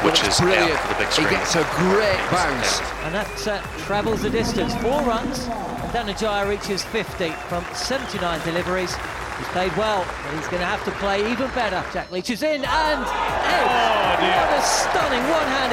Which 0.03 0.27
is 0.27 0.41
brilliant. 0.41 0.81
For 0.81 0.89
the 0.89 0.99
big 0.99 1.13
screen. 1.13 1.29
He 1.29 1.35
gets 1.37 1.55
a 1.55 1.63
great 1.87 2.19
bounce. 2.35 2.81
And 3.07 3.15
that 3.15 3.47
uh, 3.47 3.63
travels 3.87 4.23
the 4.23 4.31
distance. 4.31 4.75
Four 4.83 5.03
runs. 5.03 5.47
And 5.47 5.93
Dhananjaya 5.95 6.49
reaches 6.51 6.83
50 6.83 7.31
from 7.47 7.65
79 7.75 8.45
deliveries. 8.45 8.93
He's 9.39 9.47
played 9.55 9.77
well, 9.77 10.05
but 10.05 10.35
he's 10.35 10.49
going 10.49 10.59
to 10.59 10.67
have 10.67 10.85
to 10.85 10.91
play 10.99 11.21
even 11.31 11.49
better. 11.55 11.85
Jack 11.93 12.11
Leach 12.11 12.29
is 12.29 12.43
in, 12.43 12.65
and 12.65 13.05
oh, 13.07 13.99
what 14.19 14.59
a 14.59 14.63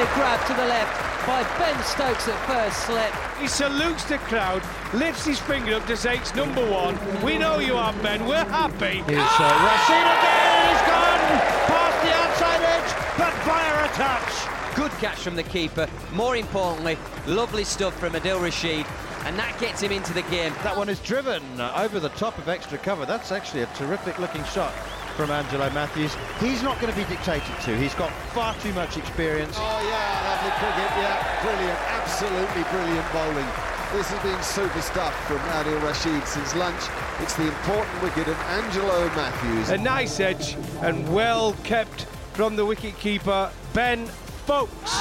stunning 0.06 0.14
grab 0.14 0.46
to 0.46 0.54
the 0.54 0.66
left 0.66 1.26
by 1.26 1.42
Ben 1.58 1.82
Stokes 1.84 2.28
at 2.28 2.46
first 2.46 2.86
slip. 2.86 3.12
He 3.40 3.48
salutes 3.48 4.04
the 4.04 4.18
crowd, 4.18 4.62
lifts 4.94 5.24
his 5.24 5.38
finger 5.38 5.74
up 5.74 5.86
to 5.86 5.96
say 5.96 6.16
it's 6.16 6.34
number 6.34 6.64
one. 6.70 6.98
We 7.22 7.38
know 7.38 7.58
you 7.58 7.74
are, 7.74 7.92
Ben. 8.02 8.26
We're 8.26 8.44
happy. 8.44 9.02
Here's 9.02 9.18
uh, 9.18 9.66
Rashid 9.66 10.06
again. 10.16 10.68
He's 10.68 10.84
gone 10.86 11.22
past 11.66 11.98
the 12.04 12.12
outside 12.14 12.62
edge, 12.62 13.18
but 13.18 13.34
via 13.44 13.84
a 13.84 13.88
touch. 13.94 14.76
Good 14.76 14.92
catch 15.00 15.18
from 15.18 15.36
the 15.36 15.42
keeper. 15.42 15.88
More 16.12 16.36
importantly, 16.36 16.98
lovely 17.26 17.64
stuff 17.64 17.98
from 17.98 18.12
Adil 18.12 18.40
Rashid 18.42 18.86
and 19.24 19.36
that 19.40 19.58
gets 19.58 19.80
him 19.80 19.90
into 19.90 20.12
the 20.12 20.22
game. 20.22 20.52
That 20.62 20.76
one 20.76 20.88
is 20.88 21.00
driven 21.00 21.42
over 21.60 21.98
the 21.98 22.10
top 22.10 22.38
of 22.38 22.48
extra 22.48 22.78
cover. 22.78 23.04
That's 23.04 23.32
actually 23.32 23.62
a 23.62 23.66
terrific 23.74 24.20
looking 24.20 24.44
shot 24.44 24.72
from 25.16 25.30
Angelo 25.30 25.70
Mathews. 25.70 26.14
He's 26.38 26.62
not 26.62 26.78
going 26.78 26.92
to 26.92 26.98
be 26.98 27.08
dictated 27.08 27.58
to. 27.64 27.76
He's 27.76 27.94
got 27.94 28.12
far 28.36 28.54
too 28.60 28.72
much 28.74 28.98
experience. 28.98 29.56
Oh, 29.56 29.80
yeah, 29.80 30.28
lovely 30.28 30.52
cricket. 30.60 30.90
Yeah, 31.00 31.42
brilliant. 31.42 31.80
Absolutely 31.96 32.62
brilliant 32.68 33.12
bowling. 33.12 33.48
This 33.96 34.12
has 34.12 34.20
been 34.20 34.42
super 34.42 34.82
stuff 34.82 35.14
from 35.26 35.38
Adil 35.56 35.80
Rashid 35.82 36.20
since 36.28 36.54
lunch. 36.54 36.84
It's 37.20 37.34
the 37.34 37.48
important 37.48 38.02
wicket 38.02 38.28
of 38.28 38.36
Angelo 38.60 39.08
Mathews. 39.16 39.70
A 39.70 39.78
nice 39.78 40.20
edge 40.20 40.54
and 40.82 41.08
well 41.14 41.54
kept 41.64 42.04
from 42.36 42.54
the 42.56 42.66
wicket 42.66 42.98
keeper, 42.98 43.50
Ben 43.72 44.04
Foakes. 44.44 44.92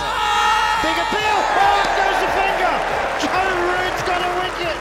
Big 0.80 0.96
appeal. 0.96 1.38
Oh, 1.60 1.84
goes 2.00 2.20
the 2.24 2.32
finger. 2.40 2.74
Joe 3.20 3.52
Root's 3.68 4.04
got 4.08 4.22
a 4.24 4.32
wicket. 4.40 4.80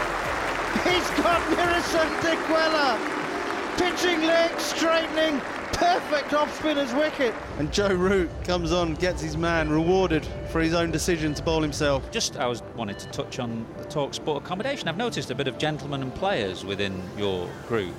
He's 0.86 1.08
got 1.18 1.42
Niroshan 1.50 2.10
Dickwella. 2.22 3.23
Pitching 3.76 4.22
leg, 4.22 4.58
straightening, 4.58 5.40
perfect 5.72 6.32
off 6.32 6.56
spinner's 6.58 6.92
wicket. 6.94 7.34
And 7.58 7.72
Joe 7.72 7.94
Root 7.94 8.30
comes 8.44 8.72
on, 8.72 8.94
gets 8.94 9.20
his 9.20 9.36
man 9.36 9.68
rewarded 9.68 10.26
for 10.50 10.60
his 10.60 10.74
own 10.74 10.90
decision 10.90 11.34
to 11.34 11.42
bowl 11.42 11.60
himself. 11.60 12.10
Just 12.10 12.36
I 12.36 12.46
was 12.46 12.62
wanted 12.76 12.98
to 13.00 13.08
touch 13.08 13.38
on 13.38 13.66
the 13.78 13.84
Talksport 13.84 14.38
accommodation. 14.38 14.88
I've 14.88 14.96
noticed 14.96 15.30
a 15.30 15.34
bit 15.34 15.48
of 15.48 15.58
gentlemen 15.58 16.02
and 16.02 16.14
players 16.14 16.64
within 16.64 17.02
your 17.18 17.48
group 17.66 17.94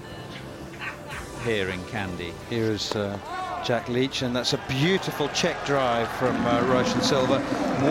here 1.43 1.69
in 1.69 1.79
Kandy. 1.83 2.33
Here 2.49 2.71
is 2.71 2.95
uh, 2.95 3.19
Jack 3.65 3.89
Leach, 3.89 4.21
and 4.21 4.35
that's 4.35 4.53
a 4.53 4.61
beautiful 4.67 5.27
check 5.29 5.63
drive 5.65 6.07
from 6.13 6.35
uh, 6.45 6.61
Roshen 6.67 7.01
Silva. 7.01 7.39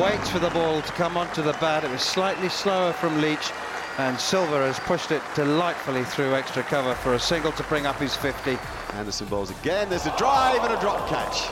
Waits 0.01 0.29
for 0.29 0.39
the 0.39 0.51
ball 0.51 0.83
to 0.83 0.93
come 0.93 1.17
onto 1.17 1.43
the 1.43 1.53
bat. 1.55 1.85
It 1.85 1.91
was 1.91 2.03
slightly 2.03 2.49
slower 2.49 2.93
from 2.93 3.21
Leach, 3.21 3.53
and 3.99 4.19
Silva 4.19 4.59
has 4.59 4.79
pushed 4.81 5.13
it 5.13 5.23
delightfully 5.35 6.05
through 6.05 6.35
extra 6.35 6.63
cover 6.65 6.95
for 6.97 7.15
a 7.15 7.19
single 7.19 7.53
to 7.53 7.63
bring 7.65 7.87
up 7.87 7.97
his 7.97 8.17
50. 8.17 8.59
Anderson 8.95 9.27
bowls 9.29 9.51
again. 9.51 9.89
There's 9.89 10.07
a 10.07 10.17
drive 10.17 10.63
and 10.65 10.75
a 10.75 10.81
drop 10.81 11.09
catch. 11.09 11.49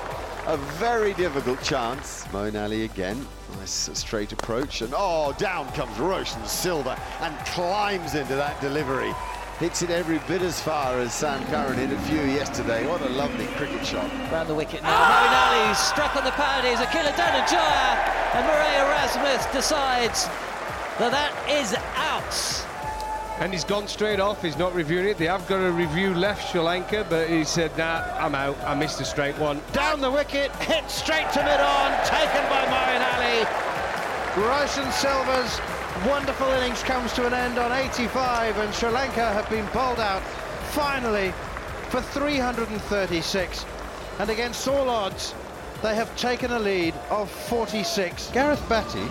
A 0.46 0.57
very 0.57 1.14
difficult 1.14 1.62
chance. 1.62 2.24
Moeen 2.33 2.61
Ali 2.61 2.85
again. 2.85 3.24
Nice 3.59 3.90
straight 3.94 4.33
approach. 4.33 4.83
And 4.83 4.92
oh, 4.96 5.33
down 5.38 5.70
comes 5.72 5.96
Roshen 5.98 6.44
Silva 6.46 7.00
and 7.20 7.37
climbs 7.46 8.16
into 8.16 8.35
that 8.35 8.61
delivery. 8.61 9.12
Hits 9.61 9.83
it 9.83 9.90
every 9.90 10.18
bit 10.26 10.42
as 10.42 10.61
far 10.61 10.98
as 10.98 11.14
Sam 11.14 11.44
Curran 11.46 11.78
hit 11.78 11.92
a 11.92 12.00
few 12.02 12.22
yesterday. 12.22 12.85
What 12.88 13.02
a 13.02 13.09
lovely 13.11 13.46
cricket 13.55 13.87
shot. 13.87 14.11
Round 14.33 14.48
the 14.48 14.55
wicket 14.55 14.83
now. 14.83 14.90
Moeen 14.90 15.68
Ali 15.68 15.74
struck 15.74 16.16
on 16.16 16.24
the 16.24 16.33
pad. 16.33 16.64
He's 16.64 16.81
a 16.81 16.87
Akila 16.87 17.12
Dhananjaya. 17.12 18.35
And 18.35 18.46
Marais 18.46 18.81
Erasmus 18.81 19.46
decides 19.52 20.26
that 20.98 21.11
that 21.11 21.33
is 21.48 21.74
out. 21.96 22.68
And 23.40 23.52
he's 23.52 23.64
gone 23.64 23.88
straight 23.88 24.20
off. 24.20 24.42
He's 24.42 24.59
not 24.59 24.74
reviewing 24.74 25.07
it. 25.07 25.18
They 25.18 25.26
have 25.26 25.46
got 25.48 25.57
a 25.57 25.70
review 25.70 26.14
left, 26.14 26.52
Sri 26.52 26.61
Lanka, 26.61 27.07
but 27.09 27.28
he 27.28 27.44
said, 27.44 27.76
nah, 27.76 28.05
I'm 28.18 28.35
out. 28.35 28.57
I 28.64 28.74
missed 28.74 29.00
a 29.00 29.05
straight 29.05 29.37
one. 29.38 29.61
Down 29.72 30.00
the 30.00 30.11
wicket, 30.11 30.55
hit 30.57 30.88
straight 30.90 31.31
to 31.33 31.42
mid-on, 31.42 31.90
taken 32.05 32.42
by 32.48 32.64
Moeen 32.70 33.02
Ali. 33.16 33.72
Roshen 34.46 34.90
Silva's 34.92 35.61
wonderful 36.07 36.48
innings 36.48 36.83
comes 36.83 37.12
to 37.12 37.26
an 37.26 37.35
end 37.35 37.59
on 37.59 37.70
85 37.70 38.57
and 38.59 38.74
Sri 38.74 38.88
Lanka 38.88 39.33
have 39.33 39.48
been 39.50 39.68
bowled 39.74 40.00
out 40.00 40.22
finally 40.72 41.33
for 41.90 42.00
336 42.00 43.66
and 44.18 44.31
against 44.31 44.66
all 44.66 44.88
odds 44.88 45.35
they 45.83 45.94
have 45.94 46.14
taken 46.16 46.52
a 46.52 46.59
lead 46.59 46.94
of 47.11 47.31
46. 47.31 48.31
Gareth 48.31 48.66
Batty, 48.68 49.07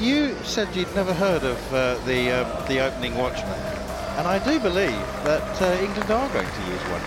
you 0.00 0.34
said 0.42 0.74
you'd 0.74 0.94
never 0.94 1.14
heard 1.14 1.42
of 1.42 1.74
uh, 1.74 1.94
the 2.06 2.30
uh, 2.30 2.66
the 2.66 2.80
opening 2.80 3.16
watchman 3.16 3.76
and 4.16 4.26
I 4.26 4.38
do 4.38 4.58
believe 4.58 4.96
that 5.24 5.60
uh, 5.60 5.82
England 5.82 6.10
are 6.10 6.28
going 6.32 6.48
to 6.48 6.70
use 6.70 6.80
one. 6.84 7.02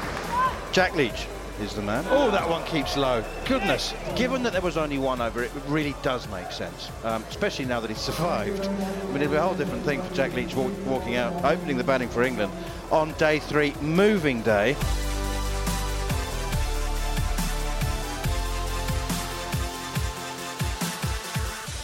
Jack 0.71 0.95
Leach 0.95 1.25
is 1.59 1.73
the 1.73 1.81
man. 1.81 2.05
Oh, 2.09 2.29
that 2.29 2.47
one 2.47 2.63
keeps 2.65 2.95
low. 2.95 3.23
Goodness. 3.45 3.95
Given 4.15 4.43
that 4.43 4.53
there 4.53 4.61
was 4.61 4.77
only 4.77 4.99
one 4.99 5.19
over 5.19 5.43
it, 5.43 5.51
really 5.67 5.95
does 6.03 6.29
make 6.29 6.51
sense, 6.51 6.91
um, 7.03 7.23
especially 7.29 7.65
now 7.65 7.79
that 7.79 7.89
he's 7.89 7.97
survived. 8.11 8.67
I 8.67 9.05
mean, 9.07 9.17
it'd 9.17 9.31
be 9.31 9.37
a 9.37 9.41
whole 9.41 9.55
different 9.55 9.83
thing 9.85 10.03
for 10.03 10.13
Jack 10.13 10.33
Leach 10.35 10.53
walk, 10.53 10.71
walking 10.85 11.15
out, 11.15 11.33
opening 11.43 11.77
the 11.77 11.83
batting 11.83 12.09
for 12.09 12.21
England 12.21 12.53
on 12.91 13.13
day 13.13 13.39
three, 13.39 13.73
moving 13.81 14.43
day. 14.43 14.75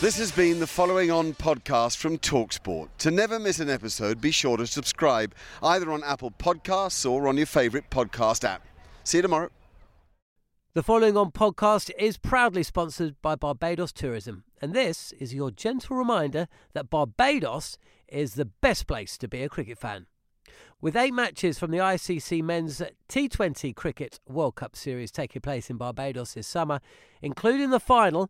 This 0.02 0.18
has 0.18 0.30
been 0.30 0.60
the 0.60 0.68
following 0.68 1.10
on 1.10 1.34
podcast 1.36 1.96
from 1.98 2.18
Talksport. 2.18 2.90
To 2.98 3.12
never 3.12 3.40
miss 3.40 3.62
an 3.62 3.70
episode, 3.70 4.20
be 4.20 4.30
sure 4.30 4.58
to 4.58 4.68
subscribe 4.68 5.34
either 5.64 5.90
on 5.90 6.04
Apple 6.04 6.32
Podcasts 6.32 7.10
or 7.10 7.30
on 7.30 7.38
your 7.38 7.46
favourite 7.46 7.90
podcast 7.90 8.44
app. 8.44 8.62
See 9.06 9.20
you 9.20 9.22
tomorrow. 9.22 9.50
The 10.74 10.84
following 10.84 11.16
on 11.16 11.32
podcast 11.32 11.92
is 11.98 12.18
proudly 12.18 12.62
sponsored 12.62 13.16
by 13.22 13.36
Barbados 13.36 13.94
Tourism, 13.94 14.44
and 14.62 14.74
this 14.74 15.14
is 15.14 15.34
your 15.34 15.50
gentle 15.50 15.96
reminder 15.96 16.50
that 16.74 16.90
Barbados 16.90 17.78
is 18.10 18.34
the 18.34 18.46
best 18.46 18.88
place 18.88 19.18
to 19.20 19.30
be 19.30 19.44
a 19.44 19.50
cricket 19.50 19.78
fan. 19.78 20.08
With 20.82 20.98
eight 20.98 21.14
matches 21.14 21.58
from 21.58 21.72
the 21.72 21.78
ICC 21.78 22.44
Men's 22.44 22.82
T20 23.08 23.74
Cricket 23.74 24.20
World 24.28 24.56
Cup 24.56 24.76
Series 24.76 25.10
taking 25.10 25.42
place 25.42 25.70
in 25.70 25.78
Barbados 25.78 26.34
this 26.34 26.48
summer, 26.48 26.82
including 27.22 27.70
the 27.70 27.80
final, 27.80 28.30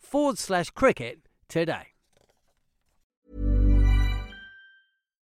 forward 0.00 0.38
slash 0.38 0.70
cricket 0.70 1.20
today. 1.48 1.94